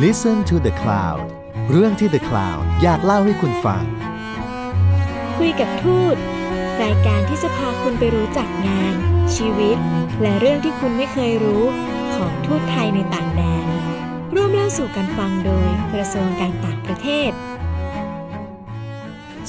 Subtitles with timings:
[0.00, 1.20] Listen to the Cloud
[1.70, 3.84] เรื่องที่ The Cloud อยากเล่าให้คุณฟัง
[5.36, 6.16] คุยกับทูต
[6.82, 8.94] รายการที่จะพาคุณไปรู้จักงาน
[9.36, 9.78] ชีวิต
[10.22, 11.64] และเรื่องที่คุณไม่เคยรู้
[12.14, 13.66] ของทูตไทยในต่างแดน
[14.34, 17.30] ร่วมเล่าสู่กันฟังโดยกระทรวงการต่างประเทศ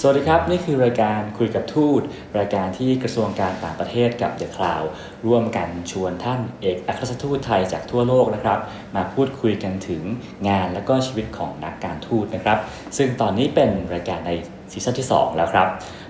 [0.05, 2.01] สวัสดีครับ นี่คือรายการคุยกับทูต
[2.39, 4.87] รายการที่กระทรวงการต่างประเทศกับ The Cloud
[5.27, 8.59] ร่วมกันชวนท่านเอกอัครราชทูตไทยจากทั่วโลกนะครับ
[8.95, 10.01] มาพูดคุยกันถึง
[10.47, 12.57] งานและก็ชีวิตของนักการทูตนะครับ
[12.97, 14.31] ซึ่งตอนนี้เป็นรายการใน
[14.71, 15.67] ซีซั่นที่ 2 แล้วครับ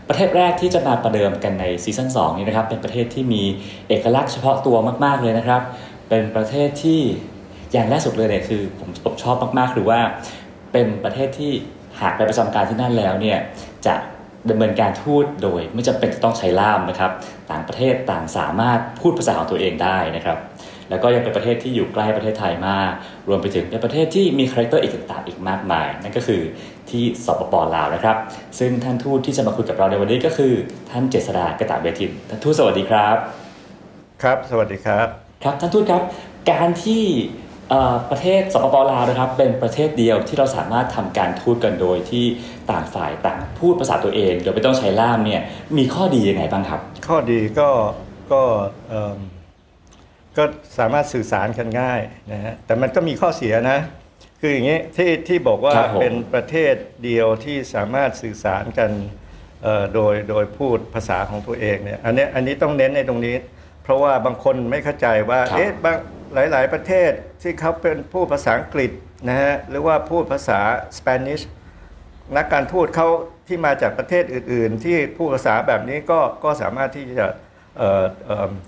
[0.08, 3.44] ประเทศแรกที่จะมาประเดิมกันในซีซั่น2นี้นะครับเป็นประเทศที่มี
[3.88, 5.62] เอกลักษณ์เฉพาะตัวมาก ๆเลยนะครับ
[6.10, 7.02] เป็นประเทศที่
[7.74, 10.00] อย่างแรกสุดเลยเนี่ยคือผมผมชอบมากๆคือว่า
[10.72, 11.54] เป็นประเทศที่
[12.02, 13.38] หากไปประจำการที่นั่นแล้วเนี่ย
[13.86, 13.96] จะ
[14.50, 17.12] ดำเนินการทูตโดยไม่จำเป็นจะต้องใช้ล่ามนะครับ
[17.52, 20.38] ต่างประเทศต่างสามารถพูดภาษาของตัวเองได้นะครับ
[20.90, 22.92] แล้วก็ยังเป็นประเทศที่อยู่ใกล้ประเทศไทยมาก
[23.28, 26.42] รวมไปถึงเป็นประเทศที่มี character อีกต่างๆอีกมากมาย นั่นก็คือ
[26.90, 28.18] ที่สปปลาวนะครับ
[28.60, 30.54] ซึ่งท่านทูตที่จะมาคุยกับเราในวันนี้ก็คือ
[30.92, 33.16] ท่านเจษฎากระตะเวทินท่านทูตสวัสดีครับ
[34.24, 35.08] ครับ สวัสดีครับ
[35.44, 36.02] ครับท่านทูตครับ
[36.52, 37.43] การที่เอ่อ
[38.12, 42.26] ประเทศสปปลาวนะครับเป็นประเทศเดียวที่เราสามารถทำการทูตกันโดยที่
[42.72, 45.42] ต่างฝ่ายต่างพูดภาษาตัวเองโดยไม่ต้องใช้ล่ามเนี่ย
[45.78, 47.70] มีข้อดียังไงบ้างครับ ข้อดีก็
[48.32, 48.42] ก็
[48.90, 49.20] เอิ่ม
[50.38, 50.44] ก็
[50.78, 53.80] สามารถสื่อสารกันง่ายนะฮะแต่มันก็มีข้อเสียนะ
[54.42, 58.92] คืออย่างนี้ที่ที่บอกว่าครับผมเป็นประเทศเดียวที่สามารถสื่อสารกัน
[59.64, 63.36] เอ่อโดยโดยพูดภาษาของตัวเองเนี่ยอันเนี้ยอันนี้ต้องเน้นในตรงนี้
[63.84, 65.98] เพราะว่าบางคนไม่เข้าใจว่าครับเอ๊ะบาง
[66.34, 68.92] หลาย ๆ ประเทศที่เขาเป็นพูดภาษาอังกฤษ
[69.30, 70.60] นะฮะหรือว่าพูดภาษา
[70.98, 71.42] สเปนิช
[72.38, 73.08] นักการทูตเขา
[73.48, 77.28] ที่มาจากประเทศอื่น ๆ ที่พูดภาษาแบบนี้ก็ก็สามารถที่จะ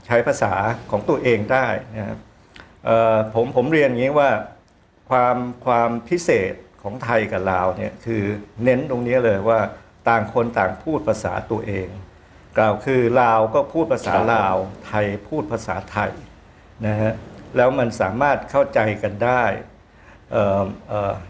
[0.05, 0.53] ใช้ภาษา
[0.91, 2.17] ของตัวเองได้นะครับ
[3.35, 4.29] ผมผมเรียนอย่างนี้ว่า
[5.09, 8.23] ความความพิเศษของไทยกับลาวเนี่ยคือ
[8.63, 9.59] เน้นตรงนี้เลยว่า
[10.09, 11.87] ต่างคนต่างพูดภาษาตัวเอง
[12.57, 14.55] กล่าวคือลาวก็พูดภาษาลาว
[14.87, 16.11] ไทยพูดภาษาไทย
[16.87, 17.13] นะฮะ
[17.57, 19.43] แล้วมันสามารถเข้าใจกันได้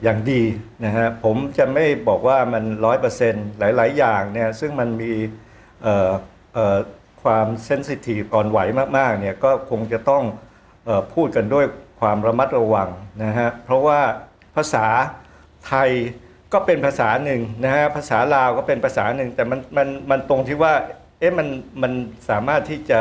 [0.03, 0.43] อย่างดี
[0.85, 5.13] นะฮะผมจะไม่บอกว่ามันร้อยเปอร์เซ็นต์หลาย ๆ อย่างเนี่ยซึ่งมันมี
[7.23, 8.59] ความเซนซิทีฟอ่อนไหว
[8.97, 10.23] มาก ๆ เนี่ยก็คงจะต้อง
[10.87, 11.65] อพูดกันด้วย
[11.99, 12.89] ความระมัดระวัง
[13.23, 14.01] นะฮะเพราะว่า
[14.55, 14.85] ภาษา
[15.67, 15.89] ไทย
[16.53, 20.73] ก็เป็นภาษาหนึ่งนะฮะภาษาลาวก็เป็นภาษาหนึ่ง แต่มันมันมันตรงที่ว่า
[21.19, 21.47] เอ๊ะมัน
[21.81, 21.91] มัน
[22.29, 22.99] สามารถที่จะ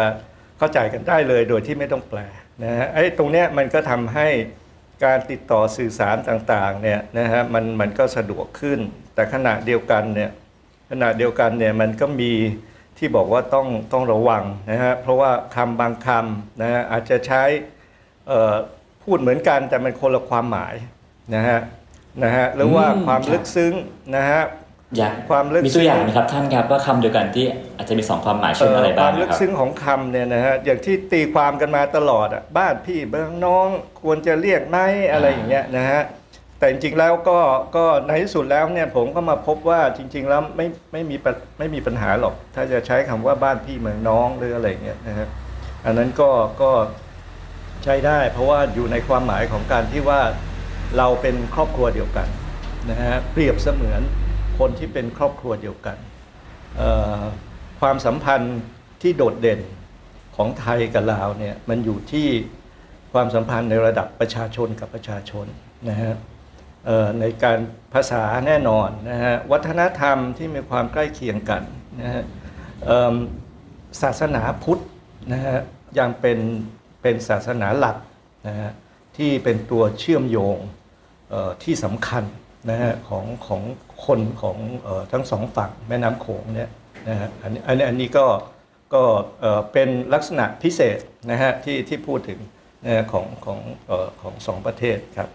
[0.59, 2.21] เข้าใจกันได้เลยโดยที่ไม่ต้องแปล
[2.63, 4.29] นะฮะไอ้ตรงเนี้ยมันก็ทำให้
[5.05, 8.79] การติดต่อสื่อสารต่างๆเนี่ยนะฮะมันมันก็สะดวกขึ้น
[9.15, 10.31] แต่ขณะเดียวกันเนี่ย
[10.91, 12.33] ขณะเดียวกันเนี่ยมันก็มี
[12.99, 17.43] ที่บอกว่าต้องต้องระวังนะฮะเพราะว่าคำบางคำนะฮะอาจจะใช้
[18.29, 18.55] เอ่อ
[19.03, 20.75] พูดเหมือนกันแต่มันคนละความหมาย
[21.35, 21.61] นะฮะ
[22.25, 23.75] นะฮะหรือว่าอืมความครับลึกซึ้ง
[24.17, 24.43] นะฮะ
[24.97, 27.47] อย่างความลึกมีตัวอย่างไหมครับท่านครับว่าคำเดียวกันที่
[27.77, 33.69] อาจจะมีสองความหมายเช่นอะไรคบ้างวามนะลึกครับซึ้งของคำเนี่ยนะฮะอย่างที่ตีความกันมาตลอดอะบ้านพี่เบืองน้อง
[34.03, 34.79] ควรจะเรียกไหม
[35.13, 36.03] อะไรอย่างเงี้ยนะฮะ
[36.59, 37.39] แต่จริงๆแล้วก็
[37.77, 45.29] ก็ในที่สุดแล้วเนี่ยผมก็มาพบว่าจริง ๆ แล้วไม่ไม่มีปัญไม่มีปัญหาหรอก ถ้าจะใช้คำว่าบ้านพี่เมืองน้องหรืออะไรอย่างเงี้ยนะฮะ
[45.85, 46.31] อันนั้นก็
[46.63, 46.71] ก็
[47.85, 50.21] ใช้ได้ เพราะว่าอยู่ในความหมายของการที่ว่า
[50.99, 52.29] เราเป็นครอบครัวเดียวกัน
[52.91, 54.03] นะฮะเปรียบเสมือน
[54.59, 55.97] คนที่เป็นครอบครัวเดียวกัน
[57.81, 58.59] ความสัมพันธ์
[59.03, 59.61] ที่โดดเด่น
[60.37, 62.29] ของไทยกับลาวเนี่ยมันอยู่ที่
[63.13, 65.47] ความสัมพันธ์ในระดับประชาชนกับประชาชน
[65.89, 66.15] นะฮะ
[67.21, 67.59] ในการ
[67.95, 71.63] ภาษาแน่นอนนะฮะวัฒนธรรมที่มีความใกล้เคียงกัน
[72.01, 72.23] นะฮะ
[74.03, 74.83] ศาสนาพุทธ
[75.33, 75.59] นะฮะ
[75.99, 76.39] ยังเป็น
[77.03, 77.97] เป็นศาสนาหลัก
[78.47, 78.71] นะฮะ
[79.17, 80.59] ที่เป็นตัวเชื่อมโยง
[81.63, 82.25] ที่สำคัญ
[82.71, 83.63] นะฮะของของ
[84.07, 86.71] คนของออทั้งสองฝั่งแม่น้ำโขงเนี่ย
[87.09, 88.27] นะฮะอันนี้อันนี้อันนี้ก็
[88.95, 89.03] ก็
[89.73, 90.99] เป็นลักษณะพิเศษ
[91.31, 92.39] นะฮะที่ที่พูดถึง
[92.85, 93.59] นะะของของ
[93.91, 95.29] ออของสองประเทศครับ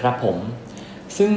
[0.00, 0.36] ครับผม
[1.18, 1.32] ซึ่ง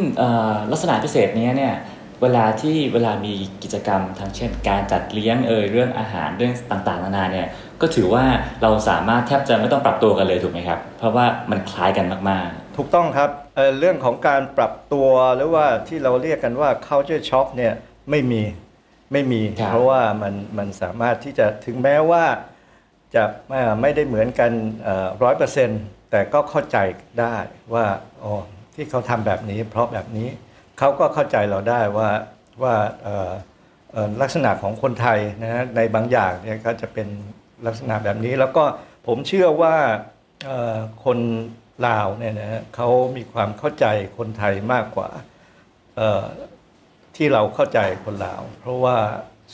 [0.72, 1.76] ลักษณะพิเศษนี้เนี่ย
[2.22, 3.34] เวลาที่เวลามี
[3.64, 7.48] กิจกรรมทั้งเช่น การจัดเลี้ยงเอ่ยเรื่องอาหารเรื่องต่างๆนานาเนี่ย
[7.82, 8.24] ก็ถือว่า
[8.62, 17.74] เราสามารถแทบจะไม่ต้องปรับตัวกันเลยถูกไหมครับ เพราะว่ามันคล้ายกันมาก ถูกต้องครับเอ่อเรื่องของการปรับตัวหรือว่าที่เราเรียกกันว่า culture shock เนี่ย
[18.10, 18.44] ไม่มี
[19.12, 22.24] ไม่มีครับเพราะว่ามันมันสามารถที่จะถึงแม้ว่า
[23.16, 24.52] จะเอ่อไม่ได้เหมือนกัน
[25.24, 25.82] ร้อยเปอร์เซ็นต์
[26.12, 26.78] แต่ก็เข้าใจ
[27.22, 27.36] ได้
[27.74, 27.86] ว่า
[28.24, 28.34] อ๋อ
[28.76, 30.28] ที่เขาทำแบบนี้ เพราะแบบนี้
[30.80, 32.10] เขาก็เข้าใจเราได้ว่า
[32.64, 33.32] ว่าเอ่อ
[33.92, 37.08] เอ่อลักษณะของคนไทยนะฮะในบางอย่างเนี่ยก็จะเป็น
[37.66, 38.64] ลักษณะแบบนี้ แล้วก็
[39.08, 39.76] ผมเชื่อว่า
[40.46, 41.20] เอ่อคน
[41.88, 43.86] ลาวเนี่ยนะฮะเขามีความเข้าใจ
[44.18, 45.10] คนไทยมากกว่า
[47.16, 48.98] ที่เราเข้าใจคนลาว เพราะว่า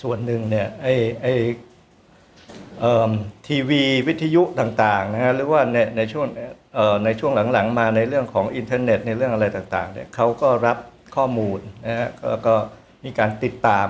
[0.02, 1.34] ส่วนหนึ่งเนี่ยไอ้ไอ้
[2.80, 3.12] เอิ่ม
[3.48, 6.28] ทีวีวิทยุต่างๆนะฮะหรือว่าในในช่วง
[6.76, 10.78] เอ่อในช่วงหลังๆ มาในเรื่องของอินเทอร์เน็ตในเรื่องอะไรต่างๆเนี่ยเขาก็รับ
[11.16, 12.56] ข้อมูลนะฮะก็ก็
[13.04, 13.88] มีการติดตาม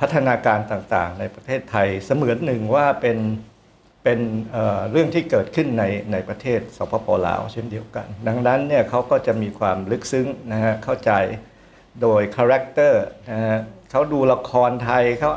[0.00, 3.18] พัฒนาการต่างๆ ในประเทศไทยเสมือนหนึ่งว่าเป็น
[4.04, 4.54] เป็น
[4.90, 11.12] เรื่องที่เกิดขึ้นในในประเทศสปปลาวเช่นเดียวกัน ดังนั้นเนี่ยเขาก็จะมีความลึกซึ้งนะฮะเข้าใจ
[12.02, 13.58] โดย character นะฮะ
[13.90, 15.30] เขาดูละครไทยเขา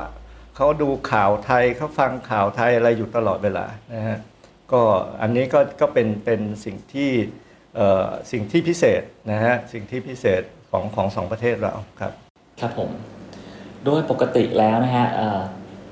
[0.55, 4.17] เขาดูข่าวไทยเขาฟังข่าวไทยอะไรอยู่ตลอดเวลานะฮะ
[4.71, 4.81] ก็
[5.21, 7.11] อันนี้ก็ก็เป็นเป็นสิ่งที่
[7.75, 10.41] เอ่อสิ่งที่พิเศษนะฮะสิ่งที่พิเศษ
[10.71, 12.11] ของของสองประเทศเราครับ
[12.61, 12.89] ครับผม
[13.85, 15.07] โดยปกติแล้วนะฮะ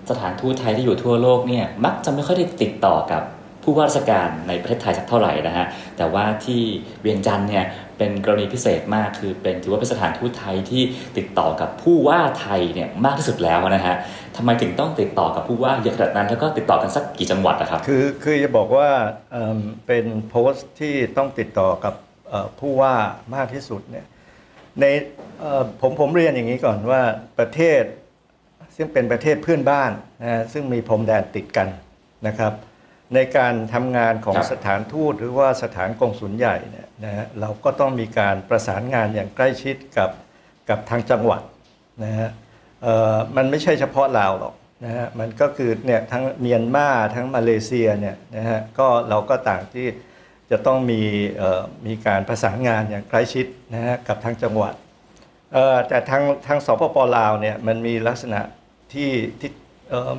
[0.10, 3.24] สถานทูตไทยที่อยู่ทั่วโลกเนี่ยมักจะไม่ค่อยได้ติดต่อกับ
[3.64, 5.66] ผู้ว่าราชการในประเทศไทยสักเท่าไหร่นะฮะ
[5.98, 6.62] แต่ว่าที่
[7.02, 7.66] เวียงจันทร์เนี่ย
[7.98, 10.84] เป็นกรณีพิเศษมากคือเป็นถือว่าเป็นสถานทูตไทยที่
[11.18, 13.96] ติดต่อกับผู้ว่าไทยเนี่ยมากที่สุดแล้วนะฮะ
[14.36, 18.90] ทำไมถึงต้องติดต่อกับผู้ว่าเยอะขนาดนั้นแล้วก็ติดต่อกันสักกี่จังหวัดนะครับคือคือจะบอกว่า
[19.32, 21.94] เเป็นโพสต์ที่ต้องติดต่อกับ
[22.60, 22.94] ผู้ว่า
[23.36, 24.06] มากที่สุดเนี่ย
[24.80, 24.86] ใน
[25.82, 27.02] ผมผมเรียนอย่างนี้ก่อนว่า
[27.40, 27.82] ประเทศ
[28.76, 29.92] ซึ่งเป็นประเทศเพื่อนบ้าน
[30.22, 31.68] นะฮะซึ่งมีพรมแดนติดกัน
[32.28, 32.54] นะครับ
[33.16, 40.10] ในการทำงานของครับสถานทูตหรือว่าสถานกงสุลใหญ่เนี่ยนะฮะเราก็ต้องมีการประสานงานอย่างใกล้ชิดกับ
[40.70, 41.42] กับทางจังหวัด
[42.04, 42.30] นะฮะ
[42.84, 44.54] เอ่อมันไม่ใช่เฉพาะลาวหรอก
[44.86, 49.88] นะฮะมันก็คือเนี่ยทั้งเมียนมาทั้งมาเลเซียเนี่ยนะฮะก็เราก็ต่างที่
[50.52, 51.02] จะต้องมี
[51.38, 54.74] เอ่อมีการประสานงานอย่างใกล้ชิดนะฮะกับทางจังหวัด
[55.54, 58.42] เอ่อแต่ทางทางสปปลาวเนี่ยมันมีลักษณะ
[58.94, 59.50] ที่ที่
[59.90, 60.18] เอิ่ม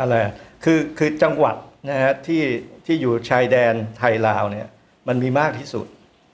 [0.00, 0.34] อะไรอะ
[0.64, 1.56] คือคือจังหวัด
[1.90, 2.42] นะฮะที่
[2.86, 4.68] ที่อยู่ชายแดนไทยลาวเนี่ย
[5.08, 5.86] มันมีมากที่สุด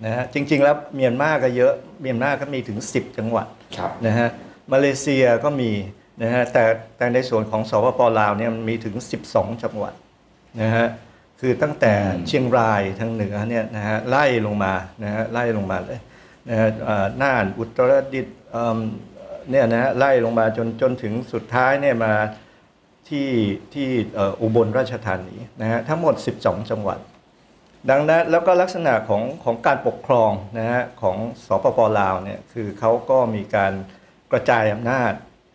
[0.05, 3.47] นะฮะจริง ๆ แล้วเมียนมาก็เยอะเมียนมาก็มีถึง 10 จังหวัด
[3.77, 4.29] ครับนะฮะ
[4.73, 5.73] มาเลเซียก็มี
[6.23, 6.65] นะฮะแต่
[6.97, 8.95] แต่ในส่วนของสปปลาวเนี่ยมันมีถึง
[9.31, 9.95] 12 จังหวัด
[10.63, 10.87] นะฮะ
[11.41, 14.75] คือตั้งแต่อืมเชียงรายทางเหนือเนี่ยนะฮะไล่ลงมา
[15.05, 15.99] นะฮะไล่ลงมาเลย
[16.49, 18.37] นะฮะเอ่อน่านอุตรดิตถ์
[19.51, 22.15] เนี่ยนะไล่ลงมาจนจนถึงสุดท้ายเนี่ยมา
[23.09, 23.31] ที่
[23.75, 23.89] ที่
[24.41, 26.99] อุบลราชธานีนะฮะทั้งหมด 12 จังหวัด
[27.91, 31.17] ดังนั้นแล้วก็ลักษณะของของการปกครองนะฮะของ
[31.47, 33.73] สปปลาวเนี่ยคือเขาก็มีการ
[34.33, 35.13] กระจายอำนาจ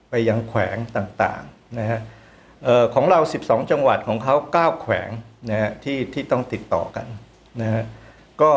[0.09, 1.99] ไปยังแขวงต่างๆนะฮะ
[2.95, 5.09] ของเรา 12 จังหวัดของเขา 9 แขวง
[5.49, 7.07] นะฮะที่ที่ต้องติดต่อกัน
[7.61, 7.83] นะฮะ
[8.41, 8.51] ก็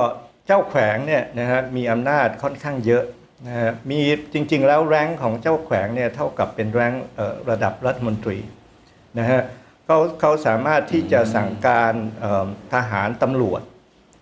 [0.46, 3.04] เจ้าแขวงเนี่ยนะฮะมีอำนาจค่อนข้างเยอะ
[3.46, 4.00] นะฮะมี
[4.32, 8.38] จริงๆแล้วแรงของเจ้าแขวงเนี่ยเท่ากับเป็นแรงเอ่อระดับรัฐมนตรี
[9.18, 9.40] นะฮะ
[9.86, 13.62] เขาเขาสามารถที่จะสั่งการเอิ่มทหารตำรวจ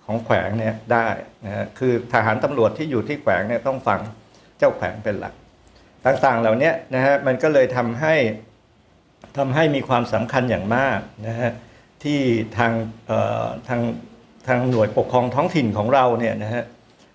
[0.07, 1.09] ของแขวงเนี่ยได้
[1.45, 4.01] นะฮะคือทหารตำรวจที่อยู่ที่แขวงเนี่ยต้องฟัง
[4.59, 5.35] เจ้าแขวงเป็นหลัก
[6.05, 8.15] ต่างๆเหล่านี้นะฮะมันก็เลยทำให้
[9.39, 11.51] ทำให้มีความสำคัญอย่างมากนะฮะ
[12.03, 12.21] ที่
[12.59, 12.73] ทาง
[13.07, 13.81] เอ่อทาง
[14.49, 16.63] ทางหน่วยปกครองท้องถิ่นของเราเนี่ยนะฮะ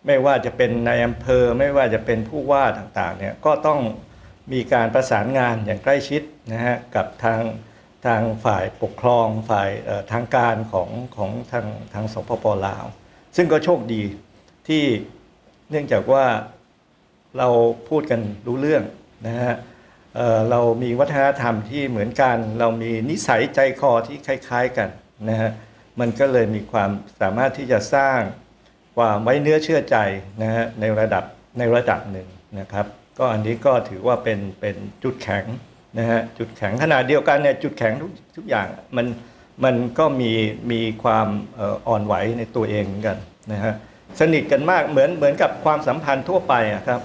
[0.05, 3.79] ไม่ว่าจะเป็นในอำเภอไม่ว่าจะเป็นผู้ว่าต่างๆเนี่ยก็ต้อง
[4.53, 6.21] มีการประสานงานอย่างใกล้ชิด
[6.53, 7.41] นะฮะกับทาง
[8.05, 9.69] ทางฝ่ายปกครองฝ่าย
[10.11, 12.85] ทางการของของทางทางสปปลาว
[13.35, 14.03] ซึ่งก็โชคดี
[14.67, 14.83] ที่
[15.69, 16.25] เนื่องจากว่า
[17.37, 17.49] เรา
[17.89, 18.83] พูดกันรู้เรื่อง
[19.27, 19.55] นะฮะ
[20.15, 24.89] เเรามีวัฒนธรรมที่เหมือนกัน เรามีนิสัยใจคอที่คล้าย ๆกัน
[25.29, 25.51] นะฮะ
[25.99, 28.19] มันก็เลยมีความสามารถที่จะสร้าง
[28.99, 29.97] ความไว้เนื้อเชื่อใจ
[30.41, 31.23] นะฮะในระดับ
[31.59, 32.27] ในระดับหนึ่ง
[32.59, 32.85] นะครับ
[33.19, 35.45] ก็อันนี้ก็ถือว่าเป็นเป็นจุดแข็ง
[35.99, 39.05] นะฮะจุดแข็งขนาดเดียวกันเนี่ยจุดแข็งทุกทุกอย่างมัน
[39.63, 40.31] มันก็มี
[40.71, 43.17] มีความเอ่ออ่อนไหวในตัวเองเหมือนกัน
[43.51, 43.73] นะฮะ
[44.19, 47.01] สนิทกันมากเหมือนเหมือนกับความสัมพันธ์ทั่วไปอะครับ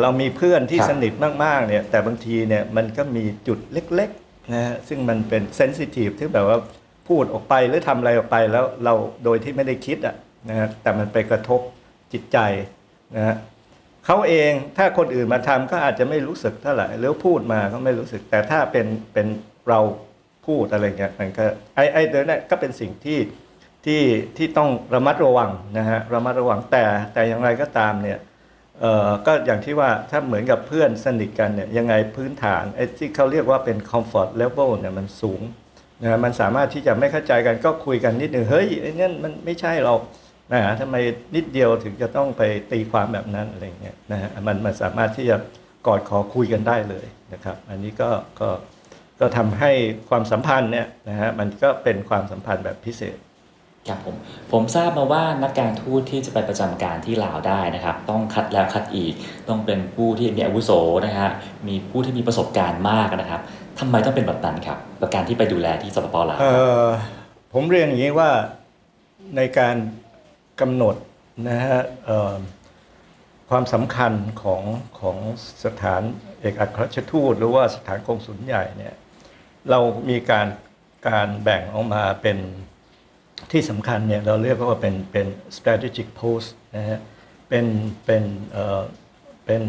[0.00, 1.12] เรามีเพื่อนที่ครับสนิท
[1.44, 6.58] มากๆเนี่ยแต่บางทีเนี่ยมันก็มีจุดเล็กๆนะฮะซึ่งมันเป็นเซนซิทีฟที่แบบว่า
[7.08, 8.94] พูดออกไปหรือทำอะไรออกไปแล้วเรา
[9.24, 10.16] โดยที่ไม่ได้คิดอะ
[10.48, 11.60] นะฮะแต่มันไปกระทบ
[12.12, 12.38] จิตใจ
[13.16, 13.36] นะฮะ
[14.06, 19.26] เขาเองถ้าคนอื่นมาทำก็อาจจะไม่รู้สึกเท่าไหร่หรือพูดมาก็ไม่รู้สึก แต่ถ้าเป็นเป็น
[19.68, 19.80] เรา
[20.46, 23.18] พูดอะไรเงี้ยมันก็ไอ้ไอ้เดี๋ยวนี้ก็เป็นสิ่งที่
[23.84, 24.02] ที่
[24.36, 28.18] ที่ต้องระมัดระวังนะฮะระมัดระวังแต่แต่อย่างไรก็ตามเนี่ย
[28.80, 35.42] เอ่อก็อย่างที่ว่าถ้าเหมือนกับเพื่อนสนิทกันเนี่ยยังไงพื้นฐานไอ้ที่เขาเรียกว่าเป็น comfort level เนี่ยมันสูง
[36.02, 40.00] นะมันสามารถที่จะไม่เข้าใจกันก็คุยกันนิดหนึ่งเฮ้ยไอ้นั่นมันไม่ใช่หรอก
[40.52, 40.96] นะฮะทำไม
[41.34, 45.36] นิดเดียวถึงจะต้องไปตีความแบบนั้นอะไรเงี้ยนะฮะมันมันสามารถที่จะ
[45.86, 48.10] กอดขอคุยกันได้เลยนะครับ อันนี้ก็
[48.40, 48.48] ก็
[49.20, 49.70] ก็ทำให้
[50.08, 53.16] ความสัมพันธ์เนี่ยนะฮะมันก็เป็นความสัมพันธ์แบบพิเศษ
[53.88, 54.16] ครับผม
[54.52, 59.14] ผมทราบมาว่านักการทูตที่จะไปประจำการที่ลาวได้นะครับ ต้องคัดแล้วคัดอีก
[59.48, 60.70] ต้องเป็นผู้ที่มีอาวุโส
[61.06, 61.28] นะฮะ
[61.68, 63.40] มีผู้ที่มีประสบการณ์มากนะครับ
[63.78, 66.86] ทำไมต้องเป็นแบบนั้นครับกับการที่ไปดูแลที่สปปลาวเอ่อ
[67.52, 68.30] ผมเรียนอย่างนี้ว่า
[69.36, 69.76] ในการ
[70.60, 70.96] กำหนด
[71.48, 71.80] นะฮะ
[73.50, 74.62] ความสำคัญของ
[75.00, 75.16] ของ
[75.64, 76.02] สถาน
[76.40, 78.94] เอกอัครราชทูตหรือว่าสถานกงสุลใหญ่เนี่ย
[79.70, 80.46] เรามีการ
[81.08, 82.38] การแบ่งออกมาเป็น
[83.52, 86.98] ที่สำคัญเนี่ยเราเรียกว่าเป็นเป็น strategic post นะฮะ
[87.48, 87.66] เป็น
[88.06, 88.22] เป็น
[88.52, 88.82] เอ่อ
[89.46, 89.62] เป็น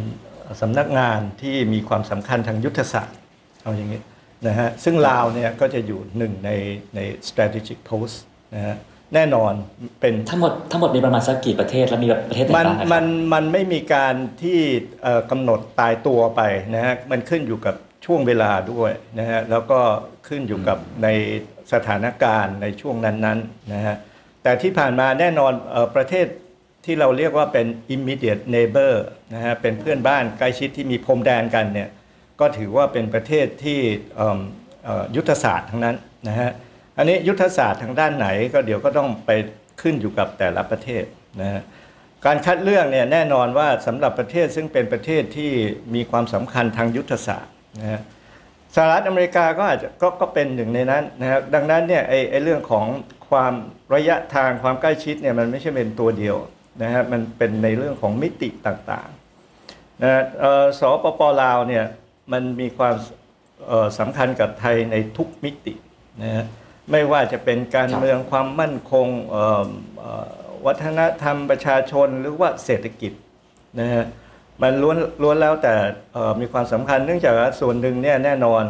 [0.61, 3.19] สำนักงานที่มีความสำคัญทางยุทธศาสตร์
[3.63, 4.01] เอาอย่างนี้
[4.47, 6.51] นะฮะซึ่งลาวเนี่ยก็จะอยู่หนึ่งใน
[6.95, 8.15] ใน strategic post
[8.55, 8.75] นะฮะ
[9.15, 9.53] แน่นอน
[10.01, 14.59] เป็นทั้งหมดทั้งหมดมีประมาณสักกี่ประเทศแล้วมีแบบประเทศไหนมันบ้างครับมันมันไม่มีการที่
[15.03, 16.41] เอ่อกำหนดตายตัวไป
[16.75, 19.79] นะฮะมันขึ้นอยู่กับช่วงเวลาด้วยนะฮะแล้วก็
[20.27, 21.07] ขึ้นอยู่กับใน
[21.73, 23.95] สถานการณ์ในช่วงนั้นๆนะฮะ
[24.43, 26.27] แต่ที่ผ่านมาแน่นอนเอ่อประเทศ
[26.85, 28.93] ที่เราเรียกว่าเป็น immediate neighbor
[29.33, 31.89] นะฮะเป็นเพื่อนบ้านใกล้ชิดที่มีพรมแดนกันเนี่ย
[32.39, 33.79] ก็ถือว่าเป็นประเทศที่
[34.15, 34.39] เอิ่ม
[34.85, 35.95] เอ่อยุทธศาสตร์ทั้งนั้น
[36.27, 36.49] นะฮะ
[36.97, 39.31] อันนี้ยุทธศาสตร์ทางด้านไหนก็เดี๋ยวก็ต้องไป
[39.81, 41.03] ขึ้นอยู่กับแต่ละประเทศ
[41.41, 41.61] นะฮะ
[42.25, 45.51] การคัดเลือกเนี่ยแน่นอนว่าสำหรับประเทศซึ่งเป็นประเทศที่
[45.95, 48.01] มีความสำคัญทางยุทธศาสตร์นะฮะ
[48.75, 52.85] สหรัฐอเมริกาก็อาจจะก็ก็เป็นหนึ่งในนั้นนะครับดังนั้นเนี่ยไอ้ไอเรื่องของ
[53.29, 53.53] ความ
[53.95, 56.35] ระยะทางความใกล้ชิดเนี่ยมันไม่ใช่เป็นตัวเดียว
[56.83, 61.85] นะฮะมันเป็นในเรื่องของมิติต่างๆนะฮะเออสปปลาวเนี่ย
[62.31, 62.95] มันมีความ
[63.99, 65.73] สำคัญกับไทยในทุกมิติ
[66.23, 66.45] นะฮะ
[66.91, 69.67] ไม่ว่าจะเป็นการเมืองความมั่นคงเอ่อ
[69.99, 70.27] เอ่อ
[70.65, 73.13] วัฒนธรรมประชาชนหรือว่าเศรษฐกิจ
[73.79, 74.05] นะฮะ
[74.61, 75.75] มันล้วนล้วนแล้วแต่
[76.13, 78.63] เอ่อมีความสำคัญเนื่องจากว่าส่วนหนึ่งเนี่ยแน่นอน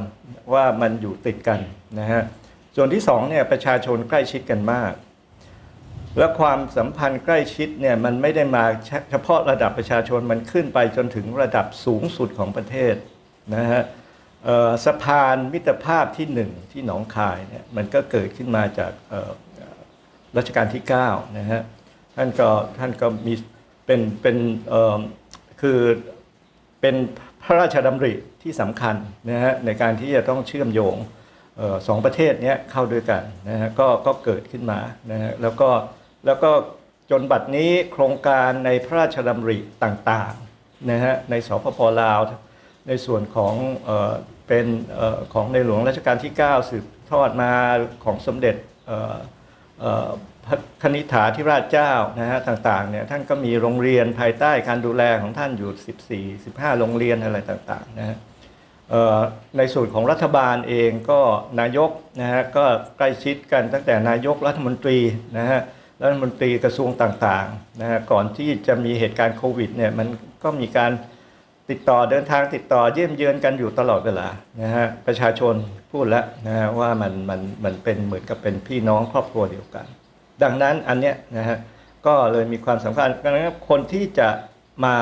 [0.53, 1.59] ว่ามันอยู่ติดกัน
[1.99, 2.21] นะฮะ
[2.75, 4.93] ส่วนที่สองเนี่ยประชาชนใกล้ชิดกันมาก
[6.17, 12.95] และความสัมพันธ์ใกล้ชิดเนี่ยมันไม่ได้มาเฉเฉพาะระดับประชาชนมันขึ้นไปจนถึงระดับสูงสุดของประเทศ
[13.55, 14.06] นะฮะเอ่อ
[14.85, 18.91] สะพานมิตรภาพที่หนึ่งที่หนองคายเนี่ยมันก็เกิดขึ้นมาจาก
[20.37, 21.61] รัชกาลที่9นะฮะ
[22.15, 22.49] ท่านก็
[22.79, 23.33] ท่านก็มี
[23.85, 24.37] เป็นเป็น
[25.61, 25.79] คือ
[26.81, 26.95] เป็น
[27.43, 28.13] พระราชดำริ
[28.43, 28.95] ที่สำคัญ
[29.31, 30.95] นะฮะในการที่จะต้องเชื่อมโยง
[31.59, 34.79] ออสองประเทศเนี้ยเข้าด้วยกันนะฮะก็ก็เกิดขึ้นมา
[35.11, 35.69] นะฮะแล้วก็
[36.25, 36.51] แล้วก็
[37.11, 42.19] จนบัดนี้โครงการในพระราชดำริต่างๆนะฮะในสปปลาว
[42.87, 43.53] ในส่วนของ
[44.47, 44.65] เป็น
[44.99, 47.51] ออของในหลวงรัชกาลที่ 9 สืบทอดมา
[48.05, 48.55] ของสมเด็จ
[50.45, 58.17] พระคณิษฐาธิราชเจ้านะฮะต่างๆเนี่ยท่านก็มีโรงเรียนภายใต้การดูแลของท่านอยู่ 14 15 โรงเรียนอะไรต่างๆนะฮะ
[59.57, 61.21] ในส่วนของรัฐบาลเองก็
[61.59, 62.65] นายกนะฮะก็
[62.97, 64.99] ใกล้ชิดกันตั้งแต่นายกรัฐมนตรี
[65.37, 65.59] นะฮะ
[66.03, 70.07] รัฐมนตรีกระทรวงต่างๆนะฮะก่อนที่จะมีเหตุการณ์โควิดเนี่ยมัน
[70.43, 70.91] ก็มีการ
[71.69, 74.27] ติดต่อเดินทางติดต่อเยี่ยมเยือนกันอยู่ตลอดเวลา
[74.61, 75.55] นะฮะประชาชน
[75.91, 79.85] พูดแล้วนะฮะว่ามันมันมันเป็นเหมือนกับเป็นพี่น้องครอบครัวเดียวกัน
[80.43, 81.57] ดังนั้นอันเนี้ยนะฮะ
[82.05, 84.29] ก็เลยมีความสำคัญดังนั้นคนที่จะ
[84.85, 84.97] มา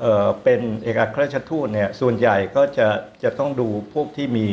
[0.00, 2.88] เอ่อเป็นเอกอัครราชทูตเนี่ยส่วนใหญ่ก็จะ
[3.22, 4.46] จะต้องดูพวกที่มี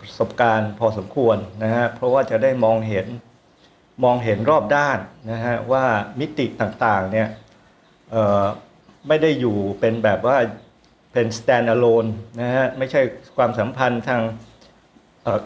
[0.00, 3.06] ประสบการณ์พอสมควรนะฮะเพราะว่าจะได้มองเห็น
[4.04, 4.98] มองเห็นรอบด้าน
[5.30, 5.84] นะฮะว่า
[6.20, 7.28] มิติต่างๆเนี่ย
[8.10, 8.44] เอ่อ
[9.08, 10.36] ไม่ได้อยู่เป็นแบบว่า
[11.16, 12.08] เป็น stand alone
[12.40, 13.00] นะฮะไม่ใช่
[13.36, 14.22] ความสัมพันธ์ทาง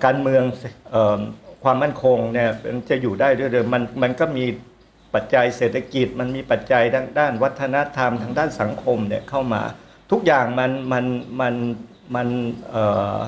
[0.04, 0.42] การเมือง
[0.94, 0.96] อ
[1.64, 4.44] ความมั่นคงเนี่ยมันจะอยู่ได้ด้วยเดิมมันมันก็มี
[5.14, 9.62] ปัจจัยเศรษฐกิจมันมีปัจจัยด้านด้านวัฒนธรรมทางด้านสังคมเนี่ยเข้ามา
[10.10, 11.04] ทุกอย่างมันมัน
[11.40, 11.54] มัน
[12.14, 12.28] มัน
[12.74, 12.76] อ
[13.16, 13.18] อ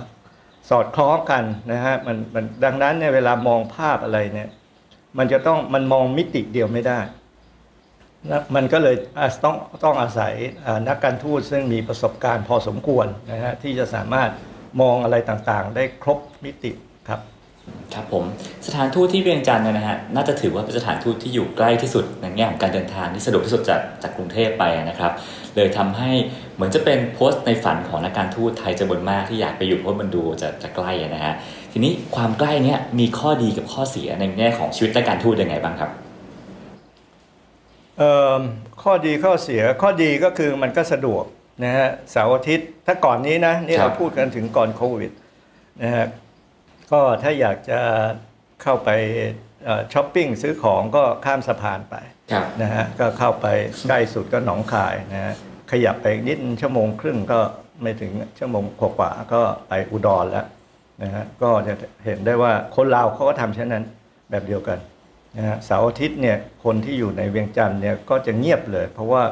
[0.71, 4.49] สอดคล้องกันนะฮะมันมันดังนั้นเนี่ยเวลามองภาพอะไรเนี่ย
[5.19, 7.01] มันจะต้องมันมองมิติเดียวไม่ได้
[8.31, 8.97] นะมันก็เลย
[9.45, 10.33] ต้องต้องอาศัย
[10.89, 14.31] นักการทูตซึ่งมีประสบการณ์พอสมควรนะฮะที่จะสามารถ
[14.81, 16.73] มองอะไรต่างๆ ได้ครบมิติ
[17.09, 17.21] ครับ
[17.95, 18.25] ครับผม
[18.67, 25.13] สถานทูตที่เวียงจันทร์นะฮะน่าจะถือว่าเป็นสถานทูตที่อยู่ใกล้ที่สุดในแง่ของการเดินทางที่สะดวกที่สุดจากจากกรุงเทพไปนะครับ
[25.57, 26.11] เลยทำให้
[26.55, 31.35] เหมือนจะเป็นโพสต์ในฝันของนักการทูตไทยจำนวนมากที่อยากไปอยู่เพราะมันดูจะจะใกล้นะฮะ
[31.73, 35.91] ทีนี้ความใกล้เนี้ยมีข้อดีกับข้อเสียในแง่ของชีวิตและการทูตยังไงบ้างครับ
[38.83, 41.25] ข้อดีข้อเสียข้อดีก็คือมันก็สะดวก
[41.65, 45.13] นะฮะเสาร์อาทิตย์ถ้าก่อนนี้นะนี่ครัเราบพูดกันถึงก่อนโควิด
[45.83, 46.07] นะฮะ
[46.93, 47.81] ก็ถ้าอยากจะ
[48.63, 48.91] เข้าไป
[49.65, 51.97] เอ่อช้อปปิ้งซื้อของก็ข้ามสะพานไป
[52.33, 53.47] ครับนะฮะก็เข้าไป
[53.89, 55.35] ใกล้สุดก็หนองคายนะฮะ
[55.71, 57.41] ขยับไปนิดชั่วโมงครึ่งก็
[57.83, 60.47] ไม่ถึงชั่วโมงกว่าๆก็ไปอุดรแล้ว
[61.03, 63.85] นะฮะก็จะเห็นได้ว่าคนลาวเขาก็ทำเช่นนั้น
[64.31, 64.79] แบบเดียวกัน
[65.37, 69.23] นะฮะเสาร์อาทิตย์เนี่ยคนที่อยู่ในเวียงจันทร์เนี่ยก็จะเงียบเลย เพราะว่า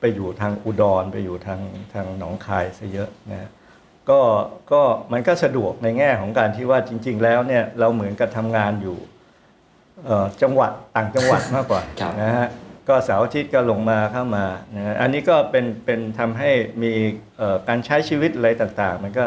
[0.00, 1.60] ไปอยู่ทางอุดรไปอยู่ทาง
[1.94, 3.50] ทางหนองคายซะเยอะนะฮะ
[4.10, 4.20] ก็
[4.72, 4.82] ก็
[5.12, 8.98] มันก็สะดวกในแง่ของการที่ว่าจริง ๆ แล้วเนี่ยเราเหมือนกับทำงานอยู่
[10.04, 12.46] เอ่อจังหวัดต่างจังหวัดมากกว่าครับ นะฮะ
[12.88, 14.44] ก็เสาร์อาทิตย์ก็ลงมาเข้ามา
[14.76, 16.50] นะฮะอันนี้ก็เป็นเป็นทำให้
[16.82, 16.92] มี
[17.38, 19.26] เอ่อการใช้ชีวิตอะไรต่างๆ มันก็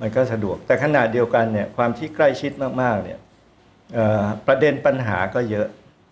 [0.00, 3.29] มันก็สะดวกแต่ขณะเดียวกันเนี่ยความที่ใกล้ชิดมากๆเนี่ยเอ่อ
[4.46, 5.68] ประเด็นปัญหาก็เยอะ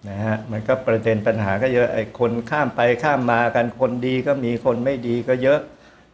[0.08, 5.60] นะฮะมันก็ประเด็นปัญหาก็เยอะไอ้คนข้ามไปข้ามมากันคนดีก็มีคนไม่ดีก็เยอะ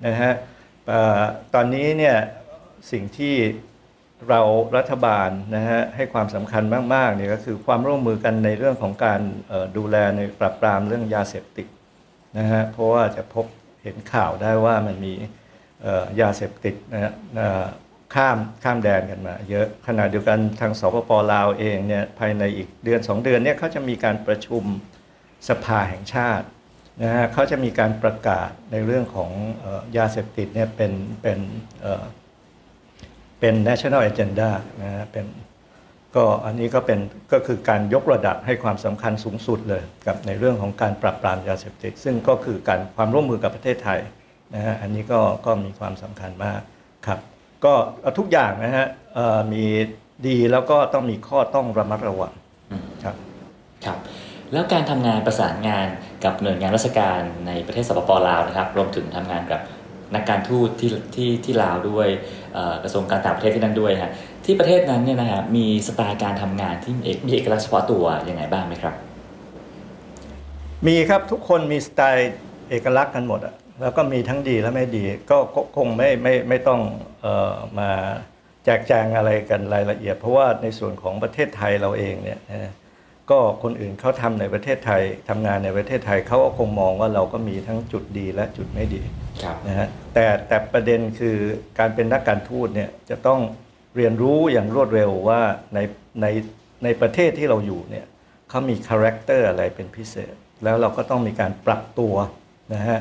[0.07, 0.33] นะฮะ
[1.55, 2.17] ตอนนี้เนี่ย
[2.93, 3.35] สิ่งที่
[4.29, 4.41] เรา
[4.77, 6.63] รัฐบาลนะฮะให้ความสำคัญ
[6.95, 9.21] มากๆเนี่ยก็คือความร่วมมือกันในเรื่องของการ
[9.77, 11.67] ดูแลในปราบปรามเรื่องยาเสพติด
[12.39, 13.47] นะฮะเพราะว่าจะพบ
[13.83, 15.13] เห็นข่าวได้ว่ามันมี
[16.21, 17.13] ยาเสพติดนะฮะ
[18.15, 24.63] ข้ามข้ามแดนกันมาเยอะขณะเดียวกันทางสปปลาวเองเนี่ยภายในอีกเดือน 2 เดือนเนี่ยเขาจะมีการประชุม
[25.49, 26.47] สภาแห่งชาติ
[27.03, 29.31] นะฮะเขาจะมีการประกาศในเรื่องของ
[29.65, 30.93] ออยาเสพติดเนี่ยเป็น
[31.23, 31.39] เป็น
[33.41, 34.51] เป็น national agenda
[34.83, 35.27] นะฮะเป็น
[36.17, 37.01] ก็อันนี้ก็เป็น
[37.33, 44.01] ก็คือการยกระดับให้ความสำคัญสูงสุดเลยกับในเรื่องของการปราบปรามยาเสพติด ซึ่งก็คือการความร่วมมือกับประเทศไทย
[44.55, 46.61] นะฮะอันนี้ก็ก็มีความสำคัญมาก
[47.07, 47.21] ครับ
[47.65, 49.65] ก็เอาทุกอย่างนะฮะเอ่อมี
[50.27, 52.33] ดีแล้วก็ต้องมีข้อต้องระมัดระวัง
[52.71, 53.15] อืมครับ
[53.85, 53.99] ครับ
[54.53, 55.87] แล้วการทำงานประสานงาน
[56.25, 59.61] กับหน่วยงานราชการในประเทศสปปลาวนะครับ รวมถึงทำงานกับ
[60.15, 62.09] นักการทูตที่ที่ที่ลาวด้วย
[62.53, 64.13] เอ่อกระทรวงการต่างประเทศที่นั่นด้วยฮะ
[64.45, 68.95] ที่ประเทศนั้นเนี่ยนะฮะมีสไตล์การทำงานที่มีเอกมีเอกลักษณ์เฉพาะตัวยังไงบ้างไหมครับ
[70.87, 72.33] มีครับทุกคนมีสไตล์
[72.71, 76.81] เอกลักษณ์กันหมดอะ แล้วก็มีทั้งดีและไม่ดี ก็ก็คงไม่ไม่ไม่ต้อง
[77.23, 77.91] เอ่อมา
[78.65, 82.75] แจกแจงอะไรกันรายละเอียด เพราะว่าในส่วนของประเทศไทยเราเองเนี่ยนะ
[83.31, 89.03] ก็คนอื่นเขาทำในประเทศไทยทำงานในประเทศไทยเขาก็คงมองว่าเราก็มีทั้งจุดดีและจุดไม่ดี
[89.43, 91.37] ครับนะฮะแต่แต่ประเด็นคือ
[91.79, 93.41] การเป็นนักการทูตเนี่ยจะต้อง
[93.97, 95.41] เรียนรู้อย่างรวดเร็วว่า
[95.75, 95.79] ใน
[96.23, 96.27] ใน
[96.85, 98.07] ในประเทศที่เราอยู่เนี่ย
[98.49, 102.15] เขามี character อะไรเป็นพิเศษ แล้วเราก็ต้องมีการปรับตัว
[102.75, 102.99] นะฮะ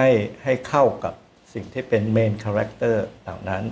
[0.00, 0.10] ให้
[0.44, 1.14] ให้เข้ากับ
[1.54, 3.64] สิ่งที่เป็น main character เหล่านั้น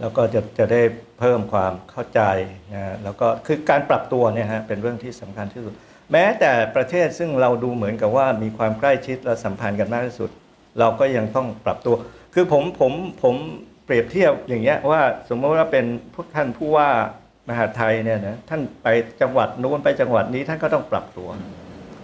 [0.00, 0.82] แล้วก็จะจะได้
[1.18, 2.20] เพิ่มความเข้าใจ
[2.74, 5.74] นะแล้วก็คือการปรับตัวเนี่ยฮะเป็นเรื่องที่สำคัญที่สุด
[6.12, 10.30] แม้แต่ประเทศซึ่งเราดูเหมือนกับว่ามีความใกล้ชิดและสัมพันธ์กันมากที่สุด
[10.78, 11.94] เราก็ยังต้องปรับตัว
[12.34, 12.92] คือผมผม
[13.22, 13.34] ผม
[13.84, 16.88] เปรียบเทียบอย่างเงี้ยว่าสมมติว่าเป็นพวกท่านผู้ว่า
[17.48, 18.88] มหาไทยเนี่ยนะท่านไป
[19.20, 21.28] จังหวัดนู้นไปจังหวัดนี้ท่านก็ต้องปรับตัว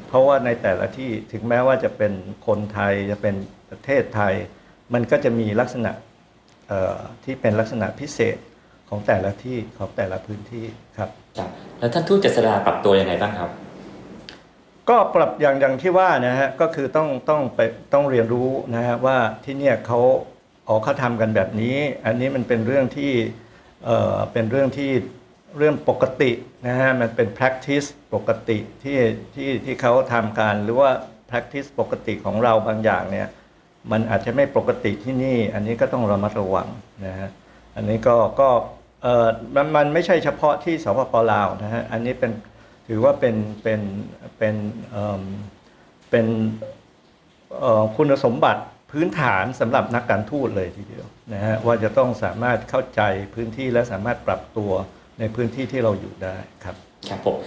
[0.08, 2.12] เพราะว่าในแต่ละที่ถึงแม้ว่าจะเป็น
[2.46, 3.34] คนไทยจะเป็น
[3.70, 4.34] ประเทศไทย
[4.94, 5.90] มันก็จะมีลักษณะ
[6.68, 8.36] เอ่อที่เป็นลักษณะพิเศษ
[8.88, 13.50] ของแต่ละที่ของแต่ละพื้นที่ครับครับแล้วท่านทูตเจษดาปรับตัวยังไงบ้างครับ
[14.88, 17.60] ก็ปรับอย่างอย่างที่ว่านะฮะก็คือต้องต้องไป
[17.92, 20.00] ต้องเรียนรู้นะฮะว่าที่เนี่ยเขา
[20.68, 21.76] ออกเขาทำกันแบบนี้
[22.06, 23.12] อันนี้มันเป็นเรื่องที่
[23.84, 24.90] เอ่อเป็นเรื่องที่
[25.58, 26.30] เรื่องปกติ
[26.66, 28.98] นะฮะมันเป็น practice ปกติที่
[29.34, 30.90] ที่ที่เขาทำกันหรือว่า
[31.30, 33.28] practice ปกติของเราบางอย่างเนี่ย
[33.92, 36.68] มันอาจจะไม่ปกติที่นี่ อันนี้ก็ต้องระมัดระวัง
[37.06, 37.28] นะฮะ
[37.76, 38.48] อันนี้ก็ก็
[39.02, 42.32] เออมันมันไม่ใช่เฉพาะที่สปปลาวนะฮะอันนี้เป็น
[42.88, 43.80] ถือว่าเป็นเป็น
[44.38, 44.54] เป็น
[44.90, 45.22] เอิ่ม
[46.10, 46.26] เป็น
[47.60, 53.02] เอ่อคุณสมบัติพื้นฐานสำหรับนักการทูตเลยทีเดียวนะฮะว่าจะต้องสามารถเข้าใจ
[53.34, 54.72] พื้นที่และสามารถปรับตัว
[55.18, 56.76] ในพื้นที่ที่เราอยู่ได้ครับ
[57.08, 57.38] ครับผม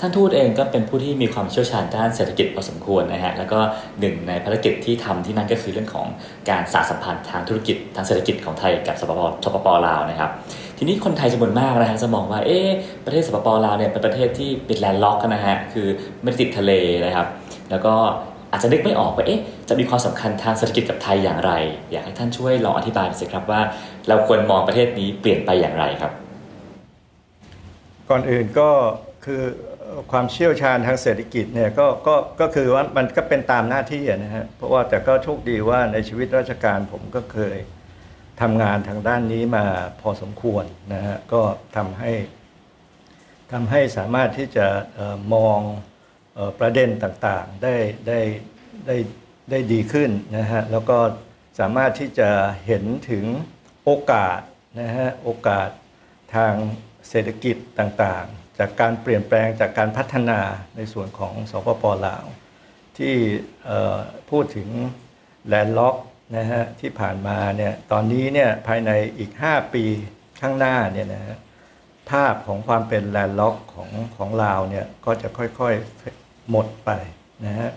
[0.00, 3.60] ท่านทูตเองก็เป็นผู้ที่มีความเชี่ยวชาญด้านเศรษฐกิจพอสมควรนะฮะแล้วก็
[4.00, 6.06] หนึ่งในภารกิจที่ทำที่นั่นก็คือเรื่องของ
[6.50, 10.30] การสานสัมพันธ์ทางธุรกิจทางเศรษฐกิจของไทยกับสปปสปปลาวนะครับ
[10.78, 12.68] ทีนี้คนไทยจำนวนมากนะฮะจะมองว่าเอ๊ะ
[13.04, 15.86] ประเทศสปปลาวเนี่ยเป็นประเทศที่ปิด landlock นะฮะคือ
[16.22, 16.72] ไม่ได้ติดทะเล
[17.06, 17.26] นะครับ
[17.70, 17.94] แล้วก็
[18.52, 21.52] อาจจะนึกไม่ออกว่าเอ๊ะจะมีความสำคัญทางเศรษฐกิจกับไทยอย่างไร
[21.90, 23.60] อยากให้ท่านช่วยลองอธิบายหน่อยสิครับว่า
[24.08, 26.12] เราควรมองประเทศนี้เปลี่ยนไปอย่างไรครับ
[28.10, 28.68] ก่อนอื่นก็
[29.24, 29.42] คือ
[30.12, 37.56] ความเชี่ยวชาญทางเศรษฐกิจเนี่ยก็ก็ก็คือว่ามันก็เป็นตามหน้าที่นะฮะเพราะว่าแต่ก็โชคดีว่าในชีวิตราชการผมก็เคย
[38.40, 39.64] ทำงานทางด้านนี้มา
[40.00, 41.42] พอสมควรนะฮะก็
[41.76, 42.12] ทำให้
[43.52, 44.66] ทำให้สามารถที่จะ
[44.98, 45.58] ออมอง
[46.36, 47.76] ออประเด็นต่างๆได้
[48.08, 48.20] ได้
[48.86, 48.96] ได้
[49.50, 50.98] ได้ดีขึ้นนะฮะแล้วก็
[51.58, 52.30] สามารถที่จะ
[52.66, 53.24] เห็นถึง
[53.84, 54.40] โอกาส
[54.80, 55.68] นะฮะโอกาส
[56.34, 56.52] ทาง
[57.08, 60.40] เศรษฐกิจต่างๆ จากการเปลี่ยนแปลงจากการพัฒนา
[60.76, 62.24] ในส่วนของสปปลาว
[62.98, 63.14] ที่
[63.64, 63.98] เอ่อ
[64.30, 64.68] พูดถึง
[65.48, 65.96] landlock
[66.36, 69.84] นะฮะที่ผ่านมาเนี่ยตอนนี้เนี่ยภายในอีก 5 ปี
[70.40, 71.36] ข้างหน้าเนี่ยนะฮะ
[72.10, 76.90] ภาพของความเป็น landlock ของของลาวเนี่ยก็จะค่อยๆหมดไป
[77.46, 77.70] นะฮะ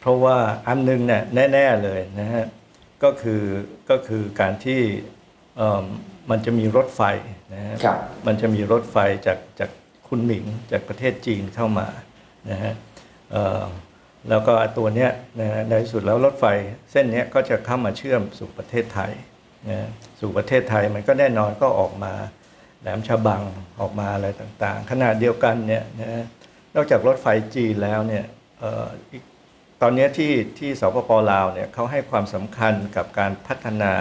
[0.00, 2.44] เพราะว่าอันหนึ่งเนี่ยแน่ๆเลยนะฮะ
[3.02, 3.42] ก็คือ
[3.90, 4.80] ก็คือการที่
[5.56, 5.84] เอิ่ม
[6.30, 7.02] มันจะมีรถไฟ
[7.54, 9.70] นะฮะครับมันจะมีรถไฟจากจาก
[10.10, 11.88] คุนหมิงจากประเทศจีนเข้ามา
[12.50, 12.74] นะฮะ
[14.28, 16.44] แล้วก็ตัวเนี้ยนะในที่สุดแล้วรถไฟ
[16.90, 19.12] เส้นเนี้ยก็จะเข้ามาเชื่อมสู่ประเทศไทย
[19.68, 19.88] นะฮะ
[20.20, 22.12] สู่ประเทศไทยมันก็แน่นอนก็ออกมา
[22.80, 23.42] แหลมฉบัง
[23.80, 26.24] ออกมาอะไรต่างๆ ขณะเดียวกันเนี่ยนะ
[26.74, 28.24] นอกจากรถไฟจีนแล้วเนี่ย
[28.62, 28.86] ออ
[29.82, 33.94] ตอนนี้ที่ที่สปปลาวเนี่ยเขาให้ความสำคัญกับการพัฒนา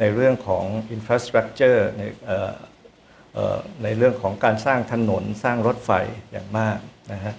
[0.00, 0.64] ในเรื่องของ
[0.96, 2.73] infrastructure ในเอ่อเอ่อใน
[3.98, 5.90] เรื่องของการสร้างถนนสร้างรถไฟ
[6.32, 6.78] อย่างมาก
[7.12, 7.34] นะฮะ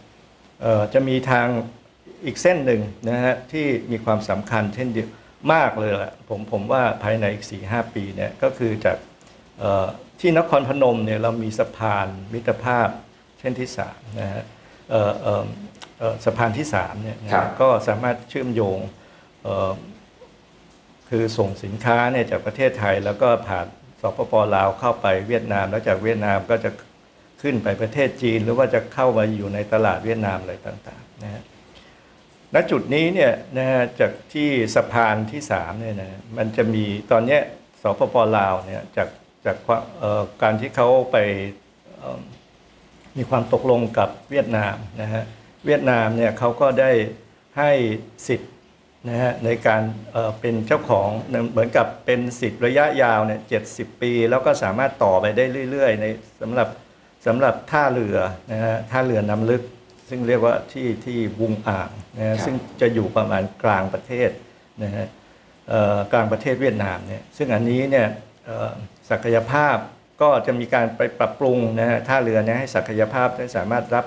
[0.62, 1.47] เอ่อจะมีทาง
[2.25, 5.10] อีกเส้นหนึ่งนะฮะที่มีความสำคัญเช่นเดียว
[5.53, 8.97] มากเลยแหละผมผมว่าภายในอีก 4-5 ปีเนี่ยก็คือจาก
[9.60, 9.88] เอ่อ
[10.19, 12.89] ที่นครพนมเนี่ยเรามีสะพานมิตรภาพ
[13.39, 14.43] เช่นที่สามนะฮะ
[14.89, 15.45] เอ่อเอ่อ
[15.99, 18.79] เอ่อสะพานที่สามเนี่ยนะฮะครับก็สามารถเชื่อมโยง
[19.43, 19.71] เอ่อ
[21.10, 23.85] คือส่งสินค้าเนี่ยจากประเทศไทยแล้วก็ผ่านส
[24.17, 26.69] ปปลาวเข้าไปเวียดนาม แล้วจากเวียดนามก็จะ
[27.41, 31.43] ขึ้นไปประเทศจีน หรือว่าจะเข้ามาอยู่ในตลาดเวียดนามอะไรต่างๆนะฮะ
[32.53, 37.41] ณจุดนี้เนี่ยนะฮะจากที่สะพานที่สามเนี่ยนะมันจะมีตอนเนี้ย
[37.81, 39.09] สปปลาวเนี่ยจาก
[39.45, 41.17] จากาการที่เขาไป
[42.19, 42.21] ม
[43.17, 45.23] มีความตกลงกับเวียดนามนะฮะ
[45.65, 46.91] เวียดนามเนี่ยเขาก็ได้
[47.57, 47.71] ให้
[48.27, 48.53] สิทธิ์
[49.09, 51.09] นะฮะในการเอ่อเป็นเจ้าของ
[51.51, 53.59] เหมือนกับเป็นสิทธิ์ระยะยาวเนี่ยเจ็
[54.01, 56.05] ปี แล้วก็สามารถต่อไปได้เรื่อย ๆ ใน
[56.41, 56.67] สำหรับ
[57.27, 58.17] สำหรับท่าเรือ
[58.51, 59.63] นะฮะท่าเรือน้ำลึก
[60.09, 64.29] ซึ่งเรียกว่าที่ที่วุงอ่างนะฮะครับซึ่งจะอยู่ประมาณกลางประเทศ
[64.83, 65.07] นะฮะ
[65.69, 68.07] เอ่อกลางประเทศเวียดนามเนี่ยซึ่งอันนี้เนี่ย
[68.45, 68.71] เอ่อ
[69.09, 69.77] ศักยภาพ
[70.21, 74.05] ก็จะมีการไปปรับปรุงนะฮะท่าเรือเนี่ยให้ศักยภาพได้สามารถรับ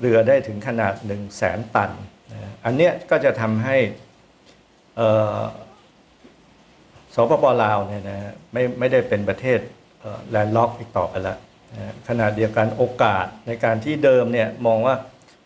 [0.00, 1.90] เรือได้ถึงขนาด 1 0 0 0 0แสนตัน
[2.32, 4.08] นะฮะอันเนี้ยก็จะทำให้เอ่อ
[7.14, 9.60] สปปลาวเนี่ยนะฮะไม่ไม่ได้เป็นประเทศ
[10.30, 11.38] landlock อีกต่อไปแล้ว
[11.72, 14.94] นะฮะขณะเดียวกันโอกาสในการที่เดิมเนี่ยมองว่า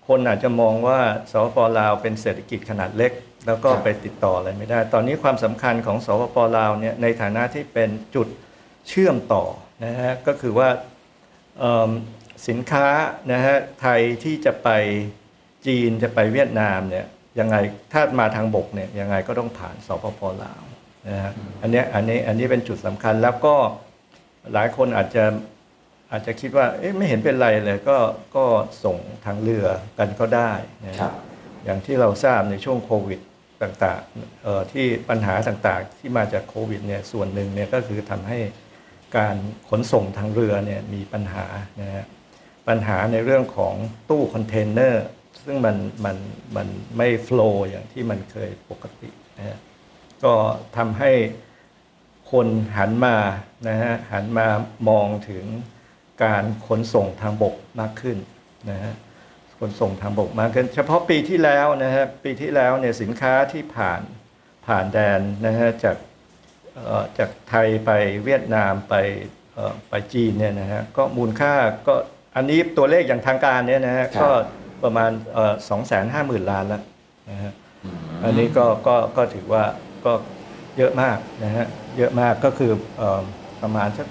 [0.09, 0.99] คนอาจจะมองว่า
[1.33, 3.13] สปปลาวเป็นเศรษฐกิจขนาดเล็ก
[3.47, 8.29] แล้วก็ครับไปติดต่ออะไรไม่ได้ ตอนนี้ความสำคัญของสปปลาวเนี่ยในฐานะที่เป็นจุด
[8.89, 9.45] เชื่อมต่อ
[9.85, 10.69] นะฮะก็คือว่า
[11.59, 11.91] เอิ่ม
[12.49, 12.87] สินค้า
[13.33, 14.69] นะฮะไทยที่จะไป
[15.67, 17.07] จีนจะไปเวียดนามเนี่ย
[17.41, 17.57] ยังไง
[17.93, 20.63] ถ้ามาทางบกเนี่ยยังไงก็ต้องผ่านสปปลาว
[21.09, 23.57] นะฮะอันเนี้ยอันนี้อันนี้เป็นจุดสำคัญแล้วก็
[24.53, 25.25] หลายคนอาจจะ
[26.11, 27.99] อาจจะคิดว่าเอ๊ะไม่เห็นเป็นไรเลยก็
[28.37, 28.45] ก็
[28.85, 29.67] ส่งทางเรือ
[29.99, 30.53] กันก็ได้
[30.85, 31.13] นะฮะครับ
[31.65, 33.21] อย่างที่เราทราบในช่วงโควิด
[33.63, 38.39] ต่างๆเอ่อที่ปัญหาต่างๆที่มาจากโควิดเนี่ยส่วนหนึ่งเนี่ยก็คือทำให้
[39.17, 39.37] การ
[39.71, 41.47] ขนส่งทางเรือเนี่ยมีปัญหา
[41.81, 42.05] นะฮะ
[42.69, 43.75] ปัญหาในเรื่องของ
[44.11, 45.05] ตู้คอนเทนเนอร์
[45.45, 46.17] ซึ่งมันมัน
[46.57, 49.59] มันไม่ flow อย่างที่มันเคยปกตินะฮะ
[50.25, 50.35] ก็
[50.77, 51.13] ทำให้
[52.33, 53.17] คนหันมา
[53.69, 54.47] นะฮะหันมา
[54.89, 55.45] มองถึง
[56.25, 58.19] การขนส่งทางบกมากขึ้น
[58.71, 58.95] นะฮะ
[59.59, 64.03] ขนส่งทางบกมากขึ้น เฉพาะปีที่แล้วนะฮะปีที่แล้วเนี่ยสินค้าที่ผ่าน
[64.67, 65.97] ผ่านแดนนะฮะจาก
[66.75, 67.91] เอ่อจากไทยไป
[68.25, 68.95] เวียดนามไป
[69.55, 71.55] เอ่อไปจีนเนี่ยนะฮะก็มูลค่า
[71.87, 71.95] ก็
[72.37, 74.31] อันนี้ตัวเลขอย่างทางการเนี่ยนะฮะก็
[74.85, 75.11] ประมาณ
[75.69, 76.83] สองแสนห้าหมื่นล้านแล้ว
[77.31, 77.53] นะฮะ
[78.25, 79.65] อันนี้ก็ก็ก็ถือว่า
[80.05, 80.13] ก็
[80.79, 81.67] เยอะมากนะฮะ
[81.99, 83.23] เยอะมากก็คือเอ่อ
[83.63, 84.07] ประมาณสัก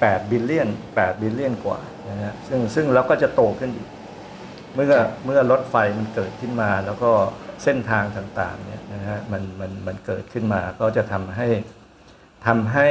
[0.00, 3.88] แปด billion แปด billion กว่านะฮะซึ่งซึ่งเราก็จะโตขึ้นอีก
[4.74, 7.12] เมื่อครับเมื่อรถไฟมันเกิดขึ้นมาแล้วก็
[7.64, 11.48] เส้นทางต่างๆเนี่ยนะฮะมันมันมันเกิดขึ้นมาก็จะทำให้
[12.46, 12.88] ทำให้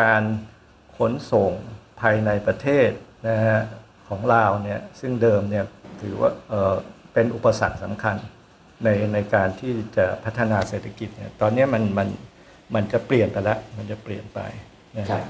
[0.00, 0.22] การ
[0.98, 1.52] ขนส่ง
[2.00, 2.90] ภายในประเทศ
[3.28, 3.60] นะฮะ
[4.10, 5.64] ของลาวเนี่ยซึ่งเดิมเนี่ย
[6.02, 6.74] ถือว่าเอ่อ
[7.14, 8.16] เป็นอุปสรรคสำคัญ
[8.84, 12.08] ในในการที่จะพัฒนาเศรษฐกิจเนี่ยตอนนี้มันมัน
[12.74, 14.40] มันจะเปลี่ยนไปแล้วมันจะเปลี่ยนไป
[14.98, 15.24] นะครัฮะบ